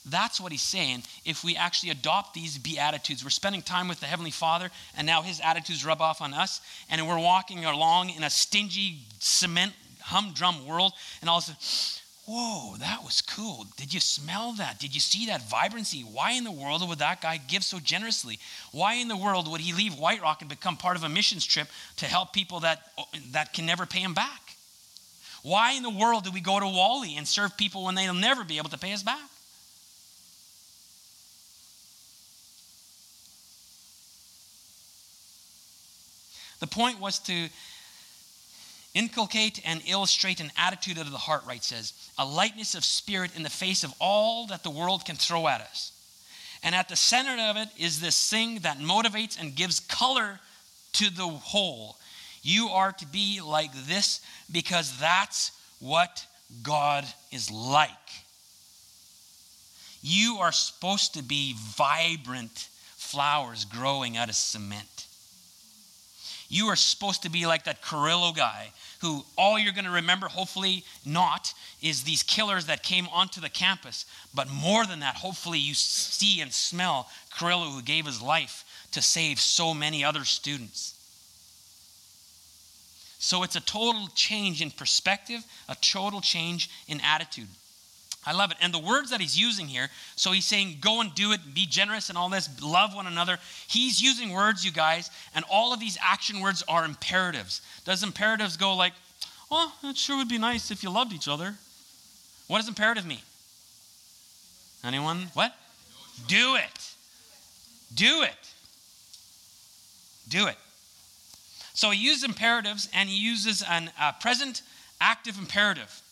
[0.05, 1.05] That's what he's saying.
[1.25, 5.23] If we actually adopt these beatitudes, we're spending time with the Heavenly Father, and now
[5.23, 10.67] his attitudes rub off on us, and we're walking along in a stingy, cement, humdrum
[10.67, 13.67] world, and all of a sudden, Whoa, that was cool.
[13.77, 14.79] Did you smell that?
[14.79, 16.03] Did you see that vibrancy?
[16.03, 18.39] Why in the world would that guy give so generously?
[18.71, 21.45] Why in the world would he leave White Rock and become part of a missions
[21.45, 22.93] trip to help people that,
[23.33, 24.57] that can never pay him back?
[25.43, 28.45] Why in the world do we go to Whalley and serve people when they'll never
[28.45, 29.19] be able to pay us back?
[36.61, 37.49] The point was to
[38.95, 43.43] Inculcate and illustrate an attitude of the heart, Wright says, a lightness of spirit in
[43.43, 45.93] the face of all that the world can throw at us.
[46.63, 50.41] And at the center of it is this thing that motivates and gives color
[50.95, 51.97] to the whole.
[52.43, 56.27] You are to be like this because that's what
[56.63, 57.91] God is like.
[60.03, 64.87] You are supposed to be vibrant flowers growing out of cement.
[66.53, 70.27] You are supposed to be like that Carrillo guy who all you're going to remember,
[70.27, 74.05] hopefully not, is these killers that came onto the campus.
[74.35, 79.01] But more than that, hopefully you see and smell Carrillo who gave his life to
[79.01, 80.97] save so many other students.
[83.21, 87.49] So it's a total change in perspective, a total change in attitude.
[88.27, 88.59] I love it.
[88.61, 91.65] And the words that he's using here, so he's saying, go and do it, be
[91.65, 93.39] generous and all this, love one another.
[93.67, 97.63] He's using words, you guys, and all of these action words are imperatives.
[97.87, 98.93] Does imperatives go like,
[99.51, 101.55] well, it sure would be nice if you loved each other?
[102.47, 103.23] What does imperative mean?
[104.85, 105.29] Anyone?
[105.35, 105.55] What?
[106.27, 106.95] Do it.
[107.95, 108.53] Do it.
[110.29, 110.57] Do it.
[111.73, 114.63] So he uses imperatives and he uses a uh, present
[115.01, 116.03] active imperative.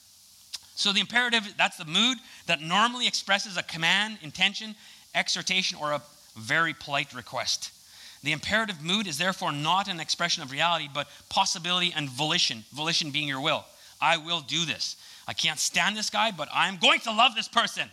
[0.78, 4.76] So the imperative, that's the mood that normally expresses a command, intention,
[5.12, 6.00] exhortation, or a
[6.36, 7.72] very polite request.
[8.22, 12.62] The imperative mood is therefore not an expression of reality, but possibility and volition.
[12.72, 13.64] Volition being your will.
[14.00, 14.94] I will do this.
[15.26, 17.88] I can't stand this guy, but I'm going to love this person.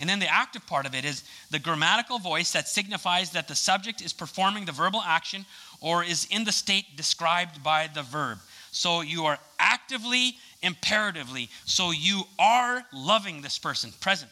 [0.00, 3.54] And then the active part of it is the grammatical voice that signifies that the
[3.54, 5.44] subject is performing the verbal action
[5.82, 8.38] or is in the state described by the verb.
[8.72, 11.48] So you are actively imperatively.
[11.64, 14.30] So you are loving this person, present.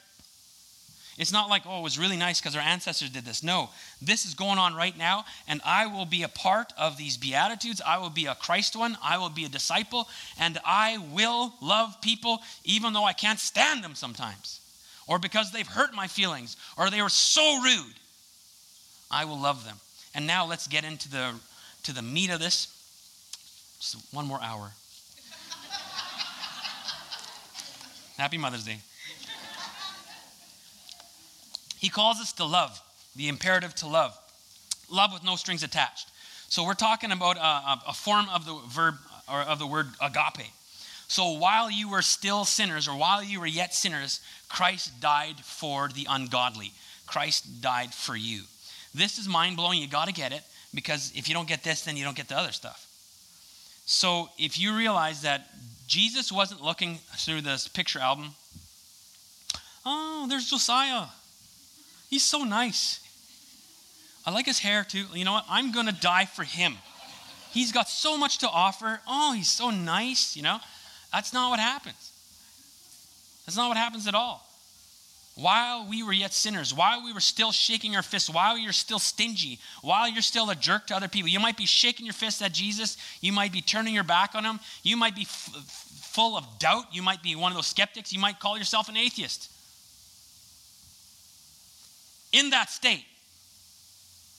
[1.19, 3.43] It's not like, oh, it was really nice because our ancestors did this.
[3.43, 3.69] No,
[4.01, 7.83] this is going on right now, and I will be a part of these Beatitudes.
[7.87, 8.97] I will be a Christ one.
[9.03, 13.85] I will be a disciple, and I will love people even though I can't stand
[13.85, 14.61] them sometimes,
[15.07, 17.95] or because they've hurt my feelings, or they were so rude.
[19.11, 19.77] I will love them.
[20.15, 21.35] And now let's get into the,
[21.83, 22.80] to the meat of this.
[23.81, 24.73] Just one more hour.
[28.19, 28.77] Happy Mother's Day.
[31.79, 32.79] He calls us to love,
[33.17, 34.17] the imperative to love.
[34.91, 36.11] Love with no strings attached.
[36.51, 40.51] So we're talking about a, a form of the verb or of the word agape.
[41.09, 45.89] So while you were still sinners, or while you were yet sinners, Christ died for
[45.89, 46.73] the ungodly.
[47.07, 48.43] Christ died for you.
[48.95, 49.81] This is mind blowing.
[49.81, 50.43] You got to get it
[50.75, 52.90] because if you don't get this, then you don't get the other stuff.
[53.93, 55.49] So if you realize that
[55.89, 58.31] Jesus wasn't looking through this picture album.
[59.85, 61.07] Oh, there's Josiah.
[62.09, 63.01] He's so nice.
[64.25, 65.07] I like his hair too.
[65.13, 65.45] You know what?
[65.51, 66.77] I'm going to die for him.
[67.51, 69.01] He's got so much to offer.
[69.09, 70.61] Oh, he's so nice, you know?
[71.13, 72.13] That's not what happens.
[73.45, 74.47] That's not what happens at all.
[75.37, 78.99] While we were yet sinners, while we were still shaking our fists, while you're still
[78.99, 82.43] stingy, while you're still a jerk to other people, you might be shaking your fist
[82.43, 82.97] at Jesus.
[83.21, 84.61] You might be turning your back on him.
[84.83, 85.55] You might be f-
[86.13, 86.87] full of doubt.
[86.93, 88.13] You might be one of those skeptics.
[88.13, 89.51] You might call yourself an atheist.
[92.33, 93.05] In that state,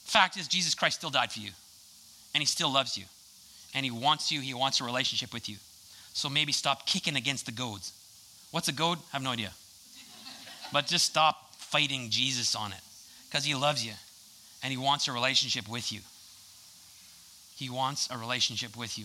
[0.04, 1.50] fact is, Jesus Christ still died for you,
[2.34, 3.04] and he still loves you,
[3.74, 5.56] and he wants you, he wants a relationship with you.
[6.14, 7.92] So maybe stop kicking against the goads.
[8.50, 8.98] What's a goad?
[9.12, 9.52] I have no idea.
[10.72, 12.80] But just stop fighting Jesus on it
[13.28, 13.92] because he loves you
[14.62, 16.00] and he wants a relationship with you.
[17.56, 19.04] He wants a relationship with you.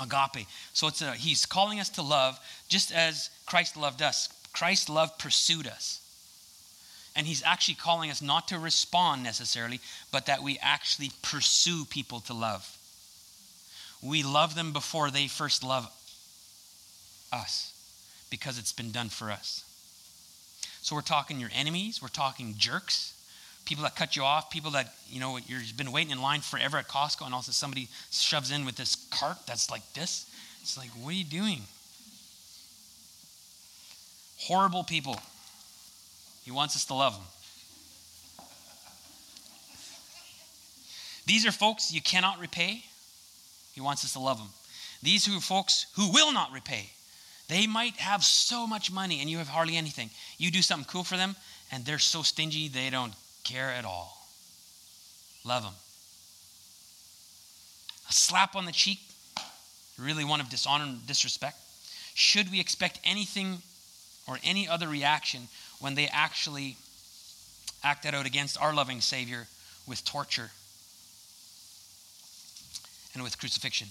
[0.00, 0.46] Agape.
[0.72, 4.28] So it's a, he's calling us to love just as Christ loved us.
[4.52, 6.00] Christ's love pursued us.
[7.14, 9.80] And he's actually calling us not to respond necessarily,
[10.12, 12.76] but that we actually pursue people to love.
[14.02, 15.90] We love them before they first love
[17.32, 17.72] us
[18.30, 19.65] because it's been done for us.
[20.86, 23.12] So we're talking your enemies, we're talking jerks,
[23.64, 26.76] people that cut you off, people that, you know, you've been waiting in line forever
[26.76, 30.30] at Costco and also somebody shoves in with this cart that's like this.
[30.62, 31.62] It's like, what are you doing?
[34.38, 35.18] Horrible people.
[36.44, 37.26] He wants us to love them.
[41.26, 42.84] These are folks you cannot repay.
[43.74, 44.50] He wants us to love them.
[45.02, 46.90] These are folks who will not repay.
[47.48, 50.10] They might have so much money and you have hardly anything.
[50.38, 51.36] You do something cool for them
[51.70, 53.12] and they're so stingy they don't
[53.44, 54.26] care at all.
[55.44, 55.74] Love them.
[58.08, 59.00] A slap on the cheek,
[59.98, 61.56] really one of dishonor and disrespect.
[62.14, 63.58] Should we expect anything
[64.26, 65.48] or any other reaction
[65.80, 66.76] when they actually
[67.84, 69.46] acted out against our loving Savior
[69.86, 70.50] with torture
[73.14, 73.88] and with crucifixion?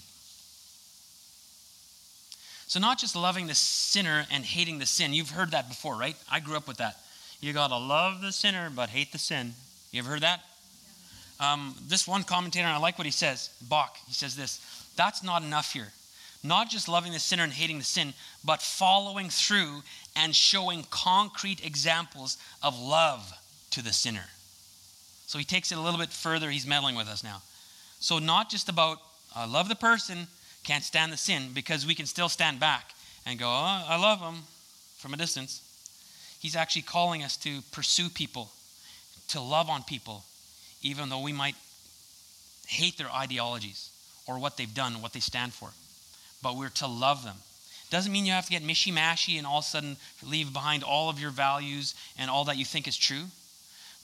[2.68, 5.14] So, not just loving the sinner and hating the sin.
[5.14, 6.16] You've heard that before, right?
[6.30, 6.96] I grew up with that.
[7.40, 9.54] You got to love the sinner but hate the sin.
[9.92, 10.40] You ever heard that?
[11.38, 14.60] Um, this one commentator, I like what he says, Bock, he says this
[14.96, 15.92] that's not enough here.
[16.42, 19.82] Not just loving the sinner and hating the sin, but following through
[20.14, 23.32] and showing concrete examples of love
[23.70, 24.24] to the sinner.
[25.26, 26.50] So he takes it a little bit further.
[26.50, 27.42] He's meddling with us now.
[27.98, 28.98] So, not just about
[29.34, 30.28] uh, love the person,
[30.66, 32.92] can't stand the sin because we can still stand back
[33.24, 34.42] and go, oh, I love him
[34.98, 35.62] from a distance.
[36.40, 38.50] He's actually calling us to pursue people,
[39.28, 40.24] to love on people,
[40.82, 41.54] even though we might
[42.66, 43.90] hate their ideologies
[44.26, 45.70] or what they've done, what they stand for.
[46.42, 47.36] But we're to love them.
[47.90, 50.82] Doesn't mean you have to get mishy mashy and all of a sudden leave behind
[50.82, 53.26] all of your values and all that you think is true.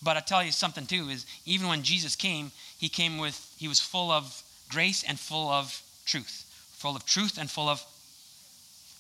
[0.01, 3.67] But I tell you something too is even when Jesus came, he came with he
[3.67, 6.47] was full of grace and full of truth
[6.83, 7.83] full of truth and full of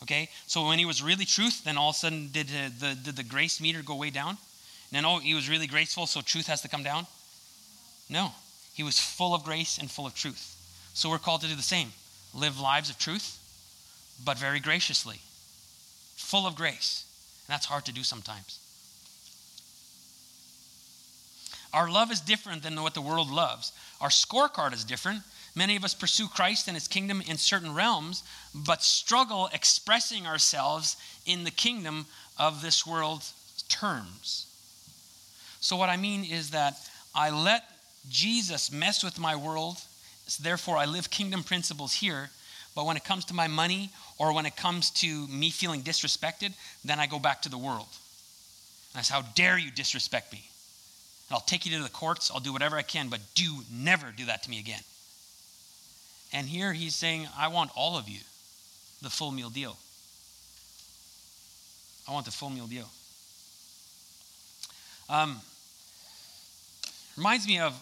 [0.04, 0.28] okay?
[0.46, 3.16] So when he was really truth then all of a sudden did the, the, did
[3.16, 4.30] the grace meter go way down?
[4.30, 7.06] And then oh he was really graceful so truth has to come down?
[8.08, 8.30] No.
[8.72, 10.56] He was full of grace and full of truth.
[10.94, 11.92] So we're called to do the same.
[12.34, 13.38] Live lives of truth
[14.24, 15.20] but very graciously.
[16.16, 17.04] Full of grace.
[17.46, 18.58] And that's hard to do sometimes.
[21.72, 23.72] Our love is different than what the world loves.
[24.00, 25.22] Our scorecard is different
[25.54, 28.22] Many of us pursue Christ and his kingdom in certain realms,
[28.54, 32.06] but struggle expressing ourselves in the kingdom
[32.38, 33.22] of this world
[33.68, 34.46] terms.
[35.60, 36.76] So, what I mean is that
[37.14, 37.64] I let
[38.08, 39.76] Jesus mess with my world,
[40.26, 42.30] so therefore, I live kingdom principles here.
[42.74, 46.54] But when it comes to my money or when it comes to me feeling disrespected,
[46.84, 47.88] then I go back to the world.
[48.94, 50.42] And I say, How dare you disrespect me?
[51.28, 54.10] And I'll take you to the courts, I'll do whatever I can, but do never
[54.10, 54.80] do that to me again.
[56.32, 58.20] And here he's saying, I want all of you,
[59.02, 59.76] the full meal deal.
[62.08, 62.88] I want the full meal deal.
[65.08, 65.40] Um,
[67.16, 67.74] reminds me of,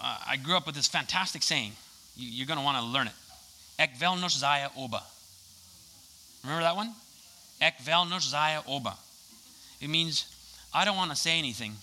[0.00, 1.72] uh, I grew up with this fantastic saying.
[2.16, 3.12] You, are going to want to learn it.
[3.78, 5.02] Ek vel zaya oba.
[6.42, 6.92] Remember that one?
[7.60, 8.94] Ek vel zaya oba.
[9.80, 10.26] It means,
[10.74, 11.74] I don't want to say anything,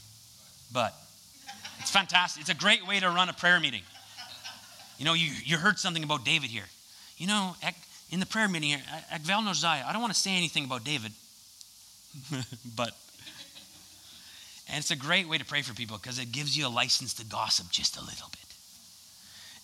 [0.73, 0.93] but.
[1.79, 2.41] It's fantastic.
[2.41, 3.83] It's a great way to run a prayer meeting.
[4.97, 6.65] You know, you, you heard something about David here.
[7.17, 7.55] You know,
[8.11, 8.81] in the prayer meeting here,
[9.11, 11.11] at Val I don't want to say anything about David,
[12.75, 12.91] but,
[14.69, 17.13] and it's a great way to pray for people because it gives you a license
[17.15, 18.39] to gossip just a little bit.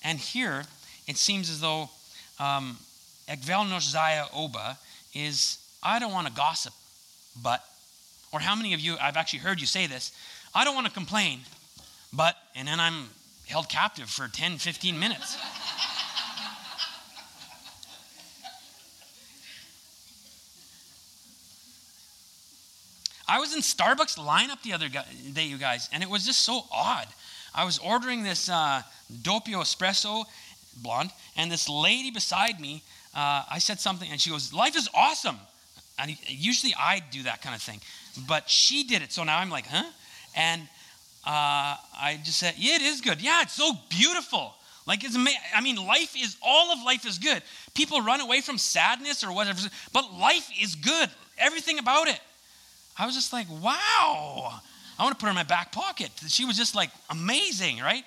[0.04, 0.64] And here,
[1.08, 1.90] it seems as though
[2.40, 2.78] um,
[3.30, 4.78] Ekvelnoshzaya Oba
[5.14, 6.74] is I don't want to gossip,
[7.42, 7.64] but,
[8.32, 10.12] or how many of you, I've actually heard you say this,
[10.54, 11.40] I don't want to complain,
[12.14, 13.10] but, and then I'm
[13.52, 15.38] held captive for 10, 15 minutes.
[23.28, 26.64] I was in Starbucks lineup the other day, you guys, and it was just so
[26.72, 27.08] odd.
[27.54, 28.82] I was ordering this uh,
[29.22, 30.26] doppio espresso,
[30.82, 32.84] blonde, and this lady beside me,
[33.14, 35.38] uh, I said something, and she goes, "Life is awesome."
[36.00, 37.80] And usually I do that kind of thing,
[38.28, 39.90] but she did it, so now I'm like, "Huh?"
[40.36, 40.68] And
[41.26, 43.22] uh, I just said, "Yeah, it is good.
[43.22, 44.56] Yeah, it's so beautiful."
[44.88, 45.40] Like it's amazing.
[45.56, 47.42] I mean, life is all of life is good.
[47.76, 49.60] People run away from sadness or whatever,
[49.94, 51.10] but life is good.
[51.38, 52.20] Everything about it.
[52.98, 54.60] I was just like, wow.
[55.00, 56.12] I want to put her in my back pocket.
[56.28, 58.04] She was just like amazing, right?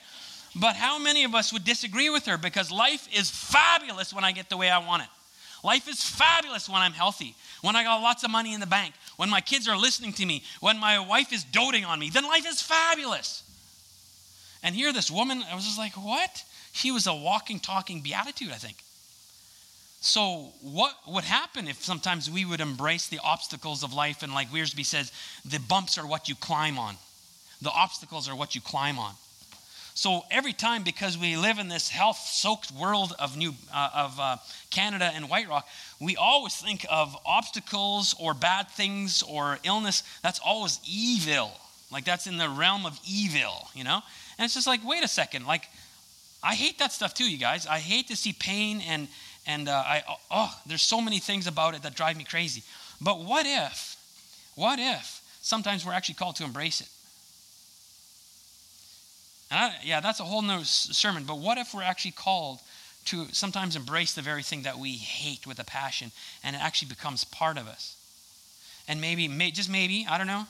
[0.55, 4.33] But how many of us would disagree with her because life is fabulous when I
[4.33, 5.09] get the way I want it?
[5.65, 8.93] Life is fabulous when I'm healthy, when I got lots of money in the bank,
[9.17, 12.11] when my kids are listening to me, when my wife is doting on me.
[12.11, 13.43] Then life is fabulous.
[14.63, 16.45] And here, this woman, I was just like, what?
[16.73, 18.77] She was a walking, talking beatitude, I think.
[20.01, 24.23] So, what would happen if sometimes we would embrace the obstacles of life?
[24.23, 25.13] And, like Wiersbe says,
[25.47, 26.97] the bumps are what you climb on,
[27.63, 29.15] the obstacles are what you climb on.
[29.97, 34.19] So, every time, because we live in this health soaked world of, New, uh, of
[34.19, 34.37] uh,
[34.71, 35.69] Canada and White Rock,
[36.01, 40.03] we always think of obstacles or bad things or illness.
[40.21, 41.53] That's always evil.
[41.93, 44.01] Like, that's in the realm of evil, you know?
[44.37, 45.47] And it's just like, wait a second.
[45.47, 45.69] Like,
[46.43, 47.65] I hate that stuff too, you guys.
[47.67, 49.09] I hate to see pain and
[49.47, 52.63] and uh, I, oh, there's so many things about it that drive me crazy.
[53.01, 53.97] But what if,
[54.55, 56.89] what if sometimes we're actually called to embrace it?
[59.55, 61.23] And I, yeah, that's a whole nother sermon.
[61.23, 62.59] But what if we're actually called
[63.05, 66.11] to sometimes embrace the very thing that we hate with a passion
[66.43, 67.95] and it actually becomes part of us?
[68.89, 70.47] And maybe, may, just maybe, I don't know,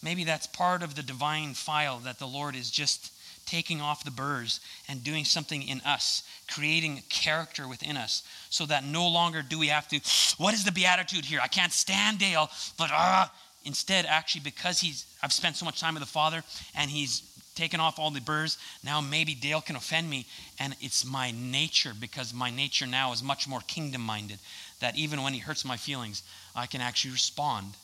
[0.00, 3.12] maybe that's part of the divine file that the Lord is just
[3.46, 8.84] taking off the burrs and doing something in us, creating character within us, so that
[8.84, 10.00] no longer do we have to,
[10.38, 11.40] what is the beatitude here?
[11.42, 13.32] I can't stand Dale, but ah.
[13.66, 16.42] Instead, actually, because he's, I've spent so much time with the Father
[16.74, 17.20] and he's
[17.54, 20.26] taken off all the burrs, now maybe Dale can offend me.
[20.58, 24.38] And it's my nature, because my nature now is much more kingdom minded,
[24.80, 26.22] that even when he hurts my feelings,
[26.54, 27.74] I can actually respond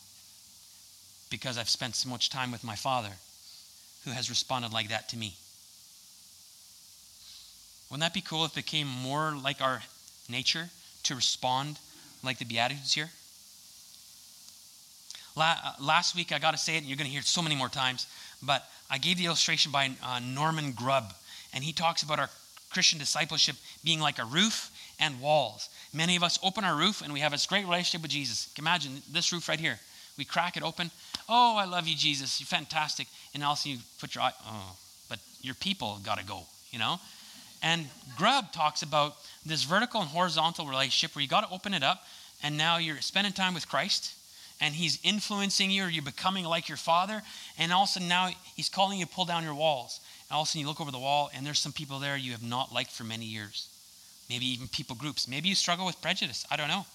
[1.31, 3.11] because I've spent so much time with my Father
[4.05, 5.35] who has responded like that to me.
[7.91, 9.83] Wouldn't that be cool if it became more like our
[10.29, 10.71] nature
[11.05, 11.79] to respond
[12.23, 13.11] like the Beatitudes here?
[15.37, 17.43] Uh, last week, I got to say it, and you're going to hear it so
[17.43, 18.07] many more times,
[18.43, 21.13] but I gave the illustration by uh, Norman Grubb,
[21.53, 22.31] and he talks about our
[22.71, 25.69] Christian discipleship being like a roof and walls.
[25.93, 28.53] Many of us open our roof and we have this great relationship with Jesus.
[28.59, 29.79] Imagine this roof right here.
[30.19, 30.91] We crack it open.
[31.29, 32.41] Oh, I love you, Jesus.
[32.41, 33.07] You're fantastic.
[33.35, 34.77] And also you put your eye, oh,
[35.09, 36.99] but your people have got to go, you know?
[37.63, 41.83] And Grubb talks about this vertical and horizontal relationship where you got to open it
[41.83, 42.03] up,
[42.43, 44.15] and now you're spending time with Christ,
[44.61, 47.23] and He's influencing you, or you're becoming like your Father,
[47.59, 50.01] and also now He's calling you to pull down your walls.
[50.29, 52.17] And all of a sudden you look over the wall, and there's some people there
[52.17, 53.69] you have not liked for many years.
[54.29, 55.29] Maybe even people groups.
[55.29, 56.45] Maybe you struggle with prejudice.
[56.51, 56.87] I don't know.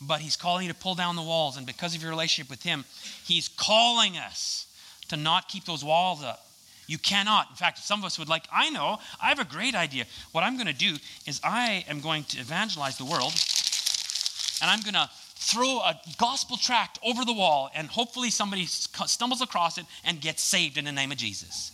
[0.00, 2.62] But He's calling you to pull down the walls, and because of your relationship with
[2.62, 2.84] Him,
[3.24, 4.66] He's calling us
[5.08, 6.44] to not keep those walls up
[6.88, 7.50] you cannot.
[7.50, 10.06] In fact, some of us would like, I know, I have a great idea.
[10.32, 10.96] What I'm going to do
[11.26, 13.34] is I am going to evangelize the world,
[14.60, 15.08] and I'm going to
[15.48, 20.42] throw a gospel tract over the wall, and hopefully somebody stumbles across it and gets
[20.42, 21.72] saved in the name of Jesus.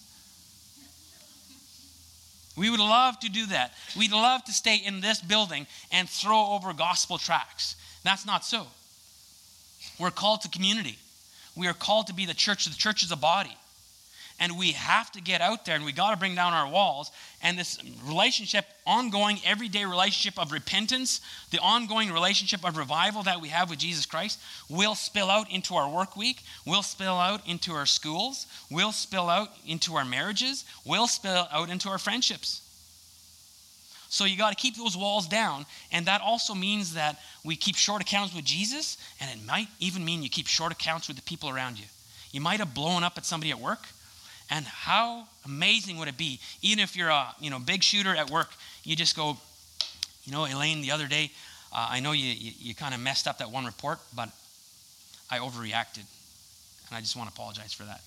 [2.57, 3.73] We would love to do that.
[3.99, 7.75] We'd love to stay in this building and throw over gospel tracts.
[8.05, 8.67] That's not so.
[9.99, 10.99] We're called to community.
[11.57, 12.67] We are called to be the church.
[12.67, 13.57] The church is a body.
[14.41, 17.13] And we have to get out there and we got to bring down our walls.
[17.41, 21.21] And this relationship, ongoing, everyday relationship of repentance,
[21.51, 25.77] the ongoing relationship of revival that we have with Jesus Christ, will spill out into
[25.77, 30.65] our work week, will spill out into our schools, will spill out into our marriages,
[30.85, 32.61] will spill out into our friendships.
[34.09, 35.67] So you got to keep those walls down.
[35.91, 40.05] And that also means that we keep short accounts with Jesus, and it might even
[40.05, 41.87] mean you keep short accounts with the people around you.
[42.31, 43.87] You might have blown up at somebody at work
[44.51, 48.31] and how amazing would it be, even if you're a you know big shooter at
[48.31, 48.51] work,
[48.83, 49.37] you just go,
[50.25, 51.31] you know, Elaine, the other day,
[51.73, 54.29] uh, I know you, you, you kind of messed up that one report, but
[55.31, 56.05] I overreacted.
[56.89, 58.01] And I just want to apologize for that.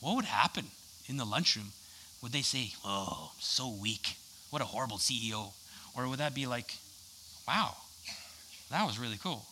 [0.00, 0.66] What would happen
[1.08, 1.72] in the lunchroom?
[2.22, 4.16] Would they say, oh, so weak.
[4.50, 5.52] What a horrible CEO.
[5.96, 6.76] Or would that be like,
[7.46, 7.74] wow,
[8.70, 9.44] that was really cool?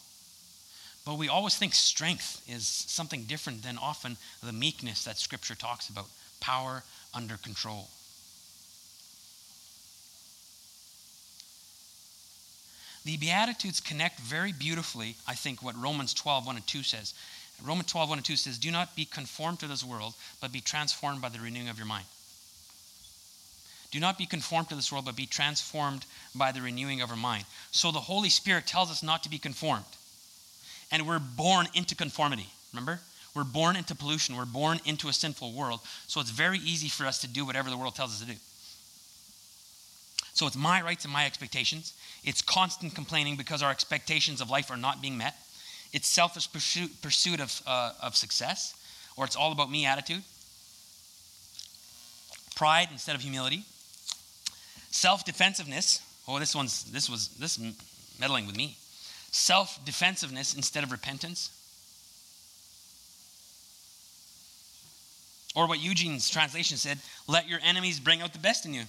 [1.04, 5.88] But we always think strength is something different than often the meekness that Scripture talks
[5.88, 6.06] about
[6.40, 6.82] power
[7.12, 7.88] under control.
[13.04, 17.12] The Beatitudes connect very beautifully, I think, what Romans 12, 1 and 2 says.
[17.62, 20.62] Romans 12, 1 and 2 says, Do not be conformed to this world, but be
[20.62, 22.06] transformed by the renewing of your mind.
[23.90, 27.16] Do not be conformed to this world, but be transformed by the renewing of our
[27.16, 27.44] mind.
[27.70, 29.84] So the Holy Spirit tells us not to be conformed.
[30.94, 32.46] And we're born into conformity.
[32.72, 33.00] Remember?
[33.34, 34.36] We're born into pollution.
[34.36, 35.80] We're born into a sinful world.
[36.06, 38.38] So it's very easy for us to do whatever the world tells us to do.
[40.34, 41.94] So it's my rights and my expectations.
[42.22, 45.34] It's constant complaining because our expectations of life are not being met.
[45.92, 48.74] It's selfish pursuit, pursuit of, uh, of success,
[49.16, 50.22] or it's all about me attitude.
[52.54, 53.64] Pride instead of humility.
[54.92, 56.00] Self defensiveness.
[56.28, 57.58] Oh, this one's this was this
[58.20, 58.76] meddling with me.
[59.36, 61.50] Self defensiveness instead of repentance.
[65.56, 68.84] Or what Eugene's translation said, let your enemies bring out the best in you.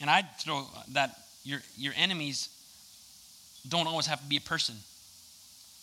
[0.00, 2.48] And I'd throw that your, your enemies
[3.68, 4.76] don't always have to be a person.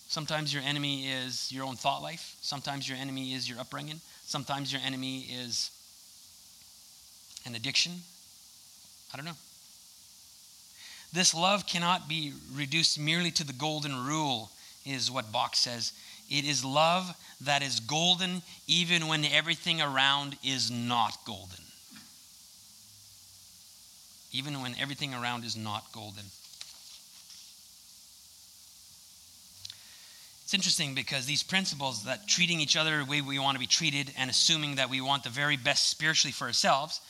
[0.07, 2.35] Sometimes your enemy is your own thought life.
[2.41, 4.01] Sometimes your enemy is your upbringing.
[4.25, 5.69] Sometimes your enemy is
[7.45, 7.91] an addiction.
[9.13, 9.37] I don't know.
[11.13, 14.51] This love cannot be reduced merely to the golden rule,
[14.85, 15.93] is what Bock says.
[16.29, 21.63] It is love that is golden even when everything around is not golden.
[24.33, 26.25] Even when everything around is not golden.
[30.43, 33.67] It's interesting because these principles that treating each other the way we want to be
[33.67, 37.01] treated and assuming that we want the very best spiritually for ourselves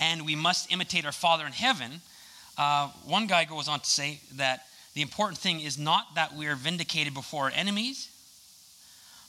[0.00, 2.00] and we must imitate our Father in heaven,
[2.58, 6.46] uh, one guy goes on to say that the important thing is not that we
[6.46, 8.08] are vindicated before our enemies,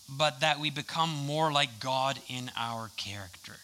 [0.10, 3.58] but that we become more like God in our character.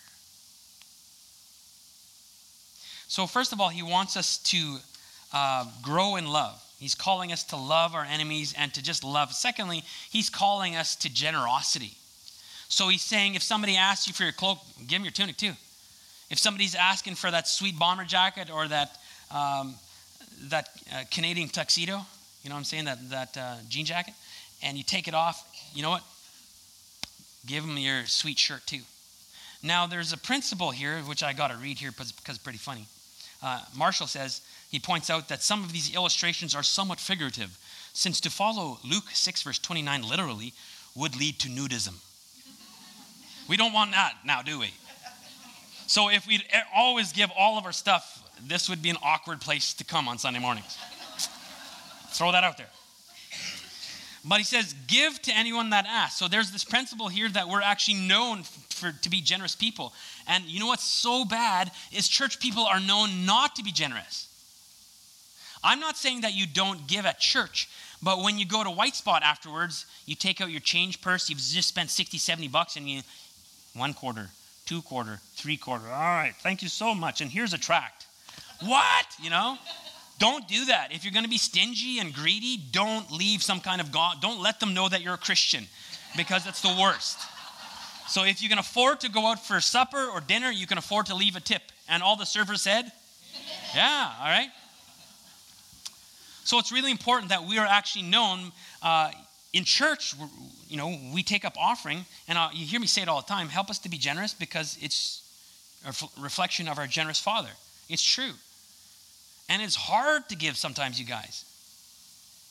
[3.08, 4.78] So, first of all, he wants us to
[5.32, 6.62] uh, grow in love.
[6.80, 9.32] He's calling us to love our enemies and to just love.
[9.32, 11.94] Secondly, he's calling us to generosity.
[12.68, 15.54] So he's saying if somebody asks you for your cloak, give them your tunic too.
[16.30, 18.98] If somebody's asking for that sweet bomber jacket or that,
[19.34, 19.76] um,
[20.50, 22.00] that uh, Canadian tuxedo,
[22.44, 24.14] you know what I'm saying, that, that uh, jean jacket,
[24.62, 26.04] and you take it off, you know what?
[27.46, 28.82] Give them your sweet shirt too.
[29.62, 32.86] Now, there's a principle here, which I got to read here because it's pretty funny.
[33.42, 37.58] Uh, Marshall says, he points out that some of these illustrations are somewhat figurative,
[37.94, 40.54] since to follow Luke 6, verse 29 literally
[40.96, 41.96] would lead to nudism.
[43.50, 44.74] We don't want that now, do we?
[45.88, 46.44] So if we'd
[46.76, 50.18] always give all of our stuff, this would be an awkward place to come on
[50.18, 50.78] Sunday mornings.
[52.12, 52.70] Throw that out there.
[54.26, 56.18] But he says, give to anyone that asks.
[56.18, 59.94] So there's this principle here that we're actually known for, to be generous people.
[60.28, 64.30] And you know what's so bad is church people are known not to be generous.
[65.64, 67.70] I'm not saying that you don't give at church,
[68.02, 71.40] but when you go to White Spot afterwards, you take out your change purse, you've
[71.40, 73.02] just spent 60, 70 bucks, and you,
[73.74, 74.30] one quarter,
[74.66, 75.86] two quarter, three quarter.
[75.86, 77.22] All right, thank you so much.
[77.22, 78.08] And here's a tract.
[78.66, 79.06] What?
[79.22, 79.58] You know?
[80.20, 80.94] Don't do that.
[80.94, 84.22] If you're going to be stingy and greedy, don't leave some kind of God.
[84.22, 85.66] Don't let them know that you're a Christian
[86.16, 87.20] because it's the worst.
[88.08, 91.08] So if you can afford to go out for supper or dinner, you can afford
[91.08, 91.62] to leave a tip.
[91.90, 92.92] And all the servers said,
[93.76, 94.50] yeah, all right.
[96.44, 98.52] So it's really important that we are actually known
[98.82, 99.12] uh,
[99.54, 100.14] in church.
[100.68, 103.28] You know, we take up offering, and uh, you hear me say it all the
[103.28, 103.48] time.
[103.48, 105.22] Help us to be generous because it's
[105.86, 107.50] a reflection of our generous Father.
[107.90, 108.32] It's true,
[109.50, 111.46] and it's hard to give sometimes, you guys.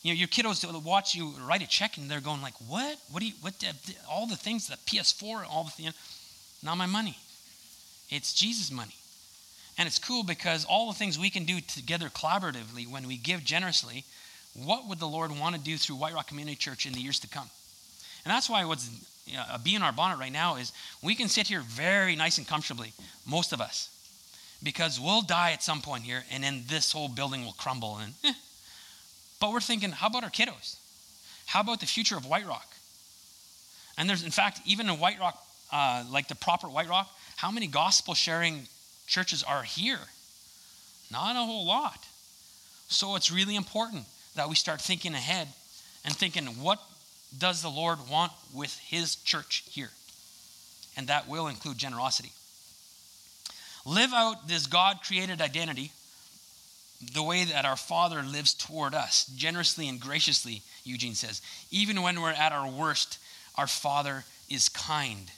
[0.02, 2.98] You know, your kiddos watch you write a check, and they're going like, "What?
[3.10, 3.34] What do you?
[3.40, 3.54] What?
[4.08, 5.94] All the things, the PS4, all the things,
[6.62, 7.16] not my money.
[8.10, 8.94] It's Jesus' money."
[9.78, 13.42] And it's cool because all the things we can do together collaboratively when we give
[13.44, 14.04] generously,
[14.54, 17.18] what would the Lord want to do through White Rock Community Church in the years
[17.20, 17.48] to come?
[18.24, 18.88] And that's why what's
[19.26, 20.72] you know, a bee in our bonnet right now is
[21.02, 22.92] we can sit here very nice and comfortably,
[23.26, 23.88] most of us,
[24.62, 27.98] because we'll die at some point here, and then this whole building will crumble.
[27.98, 28.32] And eh.
[29.40, 30.76] but we're thinking, how about our kiddos?
[31.46, 32.66] How about the future of White Rock?
[33.98, 35.38] And there's, in fact, even in White Rock,
[35.72, 38.66] uh, like the proper White Rock, how many gospel sharing
[39.06, 39.98] churches are here?
[41.10, 41.98] Not a whole lot.
[42.88, 44.04] So it's really important
[44.34, 45.48] that we start thinking ahead
[46.04, 46.80] and thinking, what
[47.36, 49.90] does the Lord want with his church here?
[50.96, 52.32] And that will include generosity.
[53.84, 55.92] Live out this God created identity
[57.14, 61.42] the way that our Father lives toward us, generously and graciously, Eugene says.
[61.70, 63.18] Even when we're at our worst,
[63.56, 65.30] our Father is kind.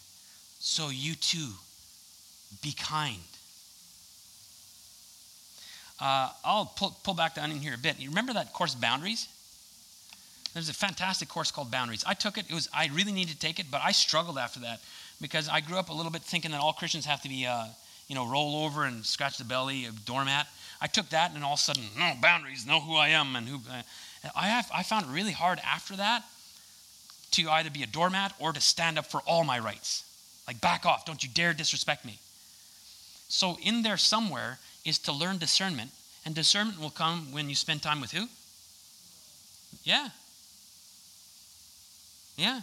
[0.59, 1.51] So you too,
[2.62, 3.20] be kind.
[6.01, 7.99] Uh, I'll pull, pull back the onion here a bit.
[7.99, 9.28] You remember that course, Boundaries?
[10.53, 12.05] There's a fantastic course called Boundaries.
[12.07, 12.47] I took it.
[12.49, 14.80] It was I really needed to take it, but I struggled after that
[15.20, 17.66] because I grew up a little bit thinking that all Christians have to be, uh,
[18.09, 20.46] you know, roll over and scratch the belly, a doormat.
[20.80, 23.48] I took that, and all of a sudden, no boundaries, know who I am, and
[23.48, 23.57] who.
[23.70, 23.82] Uh,
[24.34, 24.70] I have.
[24.74, 26.24] I found it really hard after that
[27.32, 30.05] to either be a doormat or to stand up for all my rights.
[30.46, 31.05] Like back off!
[31.05, 32.18] Don't you dare disrespect me.
[33.28, 35.90] So in there somewhere is to learn discernment,
[36.24, 38.26] and discernment will come when you spend time with who?
[39.82, 40.09] Yeah,
[42.36, 42.61] yeah.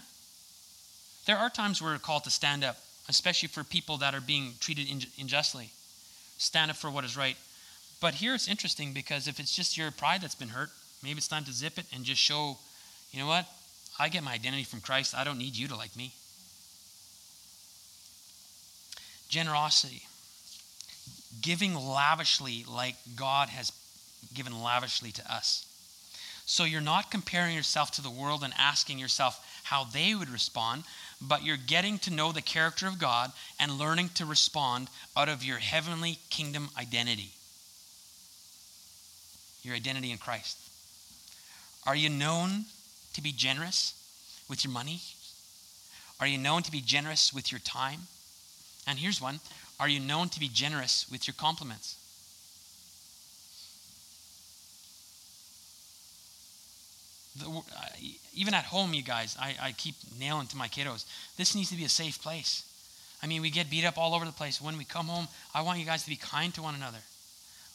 [1.25, 2.77] There are times where we're called to stand up,
[3.09, 4.87] especially for people that are being treated
[5.19, 5.71] unjustly.
[6.37, 7.35] Stand up for what is right.
[7.99, 10.69] But here it's interesting because if it's just your pride that's been hurt,
[11.03, 12.57] maybe it's time to zip it and just show,
[13.11, 13.45] you know what?
[13.99, 15.15] I get my identity from Christ.
[15.15, 16.13] I don't need you to like me.
[19.29, 20.03] Generosity.
[21.41, 23.71] Giving lavishly like God has
[24.33, 25.65] given lavishly to us.
[26.45, 30.83] So you're not comparing yourself to the world and asking yourself, how they would respond,
[31.21, 35.43] but you're getting to know the character of God and learning to respond out of
[35.43, 37.29] your heavenly kingdom identity.
[39.63, 40.57] Your identity in Christ.
[41.85, 42.65] Are you known
[43.13, 43.93] to be generous
[44.49, 45.01] with your money?
[46.19, 48.01] Are you known to be generous with your time?
[48.87, 49.39] And here's one
[49.79, 51.95] Are you known to be generous with your compliments?
[57.39, 57.63] The,
[58.35, 61.05] even at home, you guys, I, I keep nailing to my kiddos.
[61.37, 62.63] This needs to be a safe place.
[63.23, 64.61] I mean, we get beat up all over the place.
[64.61, 66.97] When we come home, I want you guys to be kind to one another.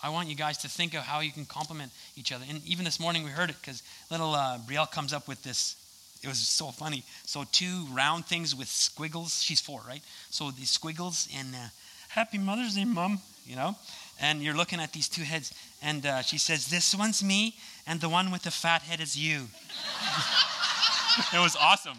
[0.03, 2.45] I want you guys to think of how you can compliment each other.
[2.49, 5.77] And even this morning, we heard it because little uh, Brielle comes up with this.
[6.23, 7.05] It was so funny.
[7.25, 9.43] So, two round things with squiggles.
[9.43, 10.03] She's four, right?
[10.31, 11.69] So, these squiggles and uh,
[12.09, 13.77] Happy Mother's Day, Mom, you know?
[14.21, 15.53] and you're looking at these two heads,
[15.83, 17.55] and uh, she says, This one's me,
[17.87, 19.47] and the one with the fat head is you.
[21.33, 21.99] it was awesome.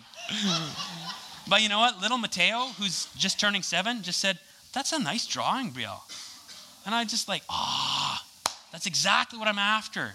[1.49, 2.01] but you know what?
[2.01, 4.39] Little Mateo, who's just turning seven, just said,
[4.73, 6.01] That's a nice drawing, Brielle.
[6.85, 10.13] And I just like, ah, oh, that's exactly what I'm after.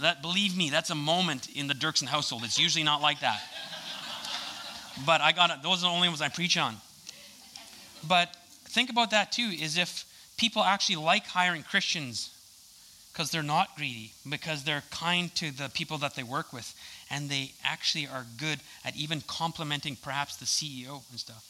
[0.00, 2.44] That believe me, that's a moment in the Dirksen household.
[2.44, 3.40] It's usually not like that.
[5.06, 5.62] but I got it.
[5.62, 6.76] Those are the only ones I preach on.
[8.06, 10.04] But think about that too, is if
[10.36, 12.30] people actually like hiring Christians
[13.12, 16.74] because they're not greedy, because they're kind to the people that they work with,
[17.10, 21.46] and they actually are good at even complimenting perhaps the CEO and stuff.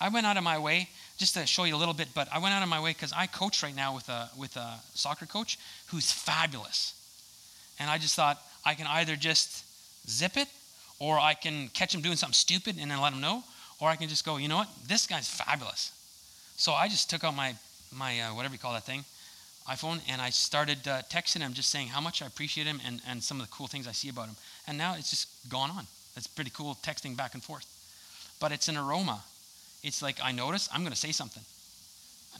[0.00, 0.88] I went out of my way
[1.18, 3.12] just to show you a little bit, but I went out of my way because
[3.12, 6.94] I coach right now with a with a soccer coach who's fabulous,
[7.78, 9.64] and I just thought I can either just
[10.08, 10.48] zip it,
[10.98, 13.44] or I can catch him doing something stupid and then let him know,
[13.78, 15.92] or I can just go, you know what, this guy's fabulous.
[16.56, 17.54] So I just took out my
[17.92, 19.04] my uh, whatever you call that thing,
[19.70, 23.00] iPhone, and I started uh, texting him, just saying how much I appreciate him and,
[23.08, 24.36] and some of the cool things I see about him.
[24.66, 25.86] And now it's just gone on.
[26.16, 27.66] It's pretty cool texting back and forth.
[28.40, 29.22] But it's an aroma.
[29.82, 31.42] It's like I notice, I'm going to say something.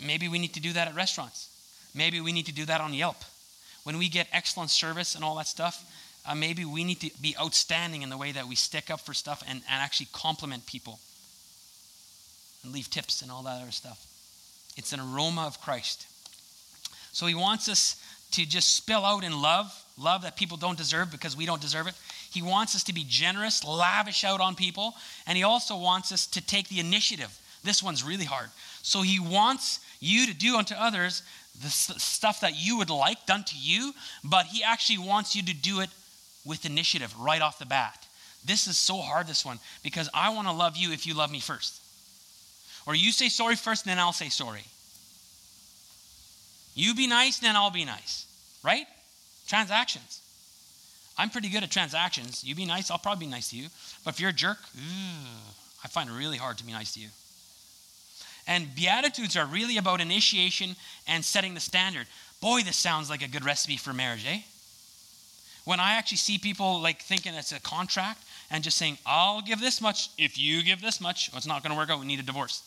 [0.04, 1.48] Maybe we need to do that at restaurants.
[1.94, 3.16] Maybe we need to do that on Yelp.
[3.84, 5.84] When we get excellent service and all that stuff,
[6.26, 9.14] uh, maybe we need to be outstanding in the way that we stick up for
[9.14, 10.98] stuff and, and actually compliment people
[12.62, 14.06] and leave tips and all that other stuff.
[14.76, 16.06] It's an aroma of Christ.
[17.12, 17.96] So he wants us
[18.32, 21.86] to just spill out in love, love that people don't deserve because we don't deserve
[21.88, 21.94] it.
[22.30, 24.94] He wants us to be generous, lavish out on people,
[25.26, 27.36] and he also wants us to take the initiative.
[27.64, 28.48] This one's really hard.
[28.82, 31.22] So he wants you to do unto others
[31.60, 33.92] the stuff that you would like done to you,
[34.24, 35.90] but he actually wants you to do it
[36.44, 38.06] with initiative right off the bat.
[38.44, 41.30] This is so hard, this one, because I want to love you if you love
[41.30, 41.82] me first.
[42.86, 44.64] Or you say sorry first, and then I'll say sorry.
[46.80, 48.24] You be nice, then I'll be nice.
[48.64, 48.86] Right?
[49.46, 50.22] Transactions.
[51.18, 52.42] I'm pretty good at transactions.
[52.42, 53.66] You be nice, I'll probably be nice to you.
[54.02, 54.56] But if you're a jerk,
[55.84, 57.08] I find it really hard to be nice to you.
[58.46, 60.74] And Beatitudes are really about initiation
[61.06, 62.06] and setting the standard.
[62.40, 64.40] Boy, this sounds like a good recipe for marriage, eh?
[65.66, 69.60] When I actually see people like thinking it's a contract and just saying, I'll give
[69.60, 72.00] this much if you give this much, it's not going to work out.
[72.00, 72.62] We need a divorce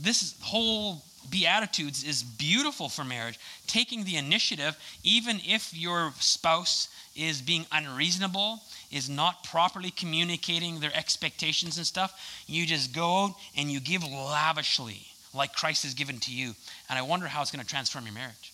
[0.00, 3.38] this whole Beatitudes is beautiful for marriage.
[3.66, 8.60] Taking the initiative, even if your spouse is being unreasonable,
[8.90, 14.02] is not properly communicating their expectations and stuff, you just go out and you give
[14.02, 15.00] lavishly,
[15.32, 16.54] like Christ has given to you.
[16.88, 18.52] And I wonder how it's going to transform your marriage.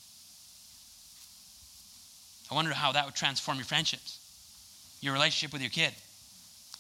[2.50, 4.18] I wonder how that would transform your friendships,
[5.00, 5.92] your relationship with your kid,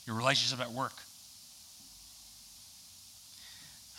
[0.06, 0.94] your relationship at work.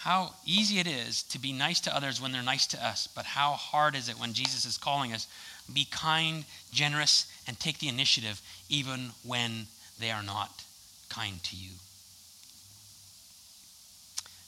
[0.01, 3.23] How easy it is to be nice to others when they're nice to us, but
[3.23, 5.27] how hard is it when Jesus is calling us
[5.71, 9.67] be kind, generous, and take the initiative even when
[9.99, 10.63] they are not
[11.09, 11.69] kind to you.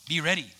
[0.09, 0.51] Be ready.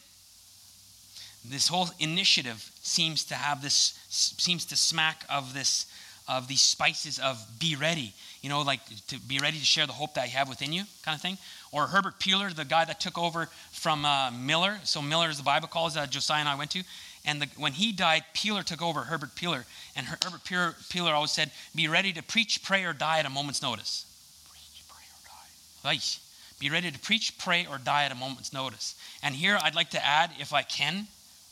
[1.44, 5.88] This whole initiative seems to have this, seems to smack of this,
[6.28, 8.14] of these spices of be ready.
[8.42, 10.84] You know, like to be ready to share the hope that you have within you,
[11.04, 11.38] kind of thing.
[11.74, 14.80] Or Herbert Peeler, the guy that took over from uh, Millar.
[14.84, 16.84] So Millar is the Bible calls that Josiah and I went to.
[17.26, 19.66] And the, when he died, Peeler took over, Herbert Peeler.
[19.96, 23.30] And Herbert Peeler, Peeler always said, Be ready to preach, pray, or die at a
[23.30, 24.06] moment's notice.
[24.50, 25.90] Preach, pray, or die.
[25.90, 26.20] Right.
[26.60, 28.96] Be ready to preach, pray, or die at a moment's notice.
[29.24, 31.08] And here I'd like to add, if I can,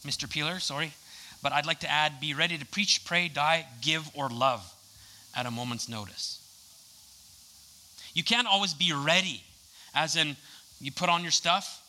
[0.06, 0.30] Mr.
[0.30, 0.94] Peeler, sorry,
[1.42, 4.74] but I'd like to add, be ready to preach, pray, die, give, or love
[5.36, 6.38] at a moment's notice.
[8.14, 9.44] You can't always be ready,
[9.94, 10.36] as in
[10.80, 11.82] you put on your stuff,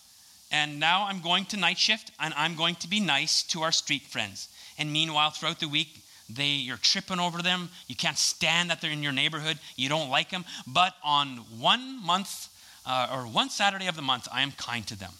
[0.52, 3.72] and now I'm going to night shift and I'm going to be nice to our
[3.72, 4.48] street friends.
[4.78, 7.70] And meanwhile, throughout the week, they you're tripping over them.
[7.86, 9.58] You can't stand that they're in your neighborhood.
[9.76, 10.44] You don't like them.
[10.66, 12.48] But on one month
[12.86, 15.12] uh, or one Saturday of the month, I am kind to them.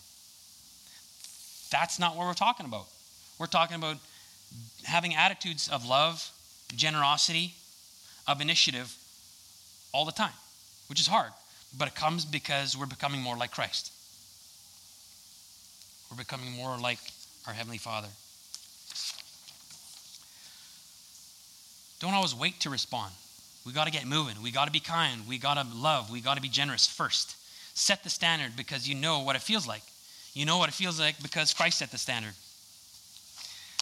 [1.71, 2.87] That's not what we're talking about.
[3.39, 3.97] We're talking about
[4.85, 6.31] having attitudes of love,
[6.77, 7.55] generosity,
[8.27, 8.95] of initiative
[9.93, 10.35] all the time,
[10.89, 11.33] which is hard.
[11.77, 13.93] But it comes because we're becoming more like Christ.
[16.11, 16.99] We're becoming more like
[17.47, 18.09] our Heavenly Father.
[22.01, 23.13] Don't always wait to respond.
[23.65, 24.43] We got to get moving.
[24.43, 25.23] We got to be kind.
[25.29, 26.11] We got to love.
[26.11, 27.37] We got to be generous first.
[27.75, 29.83] Set the standard because you know what it feels like.
[30.35, 32.33] You know what it feels like because Christ set the standard.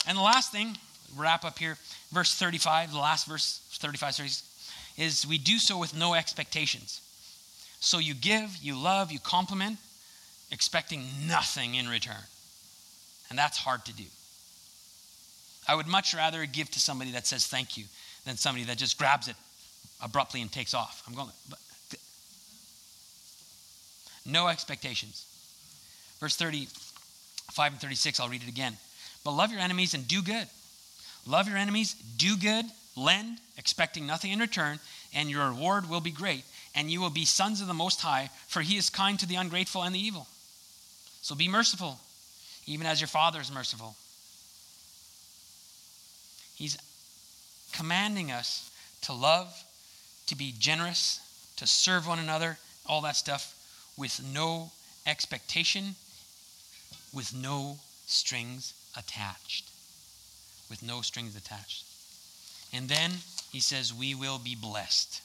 [0.07, 0.76] And the last thing,
[1.16, 1.76] wrap up here,
[2.12, 7.01] verse 35, the last verse, 35, 36, is we do so with no expectations.
[7.80, 9.78] So you give, you love, you compliment,
[10.50, 12.22] expecting nothing in return.
[13.30, 14.04] And that's hard to do.
[15.66, 17.84] I would much rather give to somebody that says thank you
[18.26, 19.36] than somebody that just grabs it
[20.02, 21.02] abruptly and takes off.
[21.06, 21.58] I'm going, but,
[24.26, 25.26] no expectations.
[26.18, 28.76] Verse 35 and 36, I'll read it again.
[29.24, 30.46] But love your enemies and do good.
[31.26, 32.64] Love your enemies, do good,
[32.96, 34.78] lend, expecting nothing in return,
[35.14, 36.44] and your reward will be great,
[36.74, 39.36] and you will be sons of the Most High, for he is kind to the
[39.36, 40.26] ungrateful and the evil.
[41.22, 41.98] So be merciful,
[42.66, 43.96] even as your Father is merciful.
[46.54, 46.78] He's
[47.72, 48.70] commanding us
[49.02, 49.64] to love,
[50.26, 51.20] to be generous,
[51.56, 53.54] to serve one another, all that stuff,
[53.96, 54.70] with no
[55.06, 55.94] expectation,
[57.12, 59.68] with no strings attached.
[60.68, 61.84] With no strings attached.
[62.72, 63.10] And then
[63.50, 65.20] he says, We will be blessed.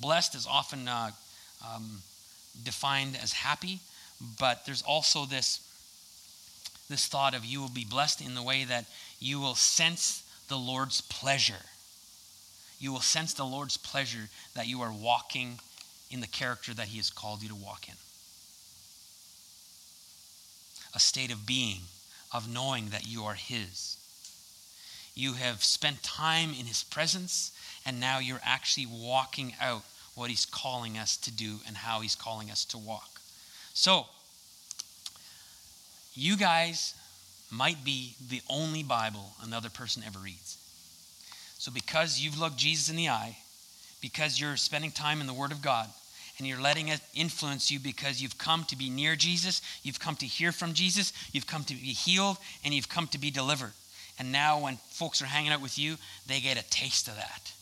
[0.00, 1.10] Blessed is often uh,
[1.66, 2.02] um,
[2.64, 3.80] defined as happy,
[4.38, 5.60] but there's also this,
[6.88, 8.86] this thought of you will be blessed in the way that
[9.18, 11.66] you will sense the Lord's pleasure.
[12.78, 15.58] You will sense the Lord's pleasure that you are walking
[16.10, 17.94] in the character that He has called you to walk in.
[20.94, 21.82] A state of being,
[22.32, 23.96] of knowing that you are His.
[25.14, 27.52] You have spent time in His presence,
[27.84, 29.82] and now you're actually walking out
[30.14, 33.20] what He's calling us to do and how He's calling us to walk.
[33.74, 34.06] So,
[36.14, 36.94] you guys
[37.50, 40.56] might be the only Bible another person ever reads.
[41.58, 43.38] So, because you've looked Jesus in the eye,
[44.00, 45.88] because you're spending time in the Word of God,
[46.38, 50.16] and you're letting it influence you because you've come to be near Jesus, you've come
[50.16, 53.72] to hear from Jesus, you've come to be healed, and you've come to be delivered.
[54.18, 55.96] And now, when folks are hanging out with you,
[56.26, 57.52] they get a taste of that.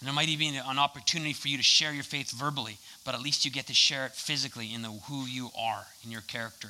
[0.00, 3.14] And there might even be an opportunity for you to share your faith verbally, but
[3.14, 6.20] at least you get to share it physically in the who you are, in your
[6.20, 6.68] character.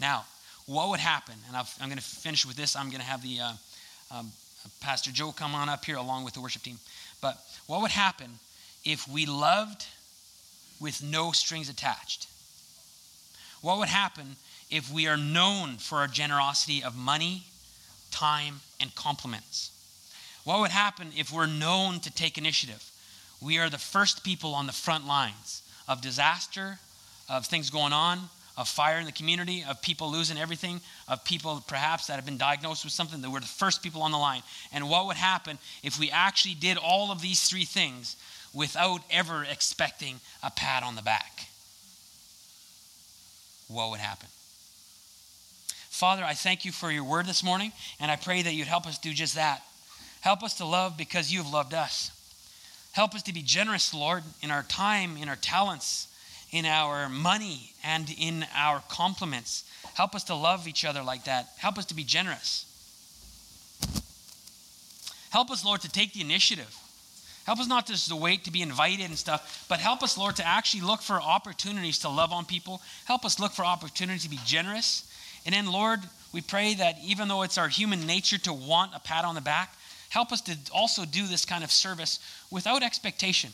[0.00, 0.24] Now,
[0.66, 1.34] what would happen?
[1.46, 2.74] And i am going to finish with this.
[2.74, 3.52] I'm going to have the uh,
[4.10, 4.32] um,
[4.80, 6.78] Pastor Joe come on up here along with the worship team.
[7.20, 8.38] But what would happen
[8.84, 9.86] if we loved
[10.80, 12.26] with no strings attached?
[13.60, 14.36] What would happen
[14.70, 17.44] if we are known for our generosity of money,
[18.10, 19.70] time, and compliments?
[20.48, 22.90] What would happen if we're known to take initiative?
[23.38, 26.78] We are the first people on the front lines of disaster,
[27.28, 28.18] of things going on,
[28.56, 32.38] of fire in the community, of people losing everything, of people perhaps that have been
[32.38, 34.42] diagnosed with something, that we're the first people on the line.
[34.72, 38.16] And what would happen if we actually did all of these three things
[38.54, 41.48] without ever expecting a pat on the back?
[43.68, 44.28] What would happen?
[45.90, 48.86] Father, I thank you for your word this morning, and I pray that you'd help
[48.86, 49.62] us do just that
[50.28, 52.10] Help us to love because you have loved us.
[52.92, 56.06] Help us to be generous, Lord, in our time, in our talents,
[56.52, 59.64] in our money, and in our compliments.
[59.94, 61.48] Help us to love each other like that.
[61.56, 62.66] Help us to be generous.
[65.30, 66.76] Help us, Lord, to take the initiative.
[67.46, 70.36] Help us not just to wait to be invited and stuff, but help us, Lord,
[70.36, 72.82] to actually look for opportunities to love on people.
[73.06, 75.10] Help us look for opportunities to be generous.
[75.46, 76.00] And then, Lord,
[76.34, 79.40] we pray that even though it's our human nature to want a pat on the
[79.40, 79.74] back,
[80.08, 82.18] help us to also do this kind of service
[82.50, 83.50] without expectation.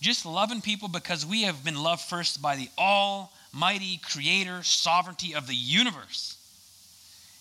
[0.00, 5.46] Just loving people because we have been loved first by the almighty creator sovereignty of
[5.46, 6.36] the universe.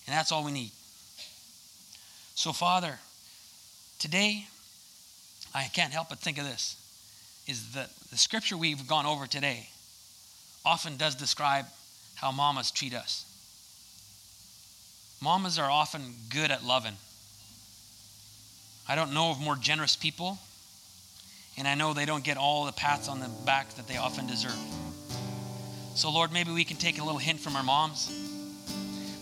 [0.08, 0.72] And that's all we need.
[2.36, 2.99] So, Father,
[3.99, 4.47] today,
[5.53, 6.78] I can't help but think of this
[7.47, 9.70] is that the scripture we've gone over today
[10.66, 11.66] often does describe
[12.16, 13.26] how mamas treat us.
[15.22, 16.95] Mamas are often good at loving.
[18.88, 20.38] I don't know of more generous people,
[21.57, 24.27] and I know they don't get all the pats on the back that they often
[24.27, 24.57] deserve.
[25.95, 28.11] So, Lord, maybe we can take a little hint from our moms,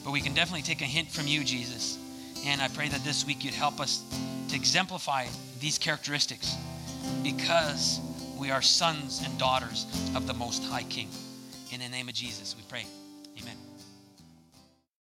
[0.03, 1.97] but we can definitely take a hint from you, Jesus.
[2.45, 4.03] And I pray that this week you'd help us
[4.49, 5.27] to exemplify
[5.59, 6.55] these characteristics
[7.23, 8.01] because
[8.37, 9.85] we are sons and daughters
[10.15, 11.07] of the Most High King.
[11.71, 12.85] In the name of Jesus, we pray.
[13.39, 13.55] Amen.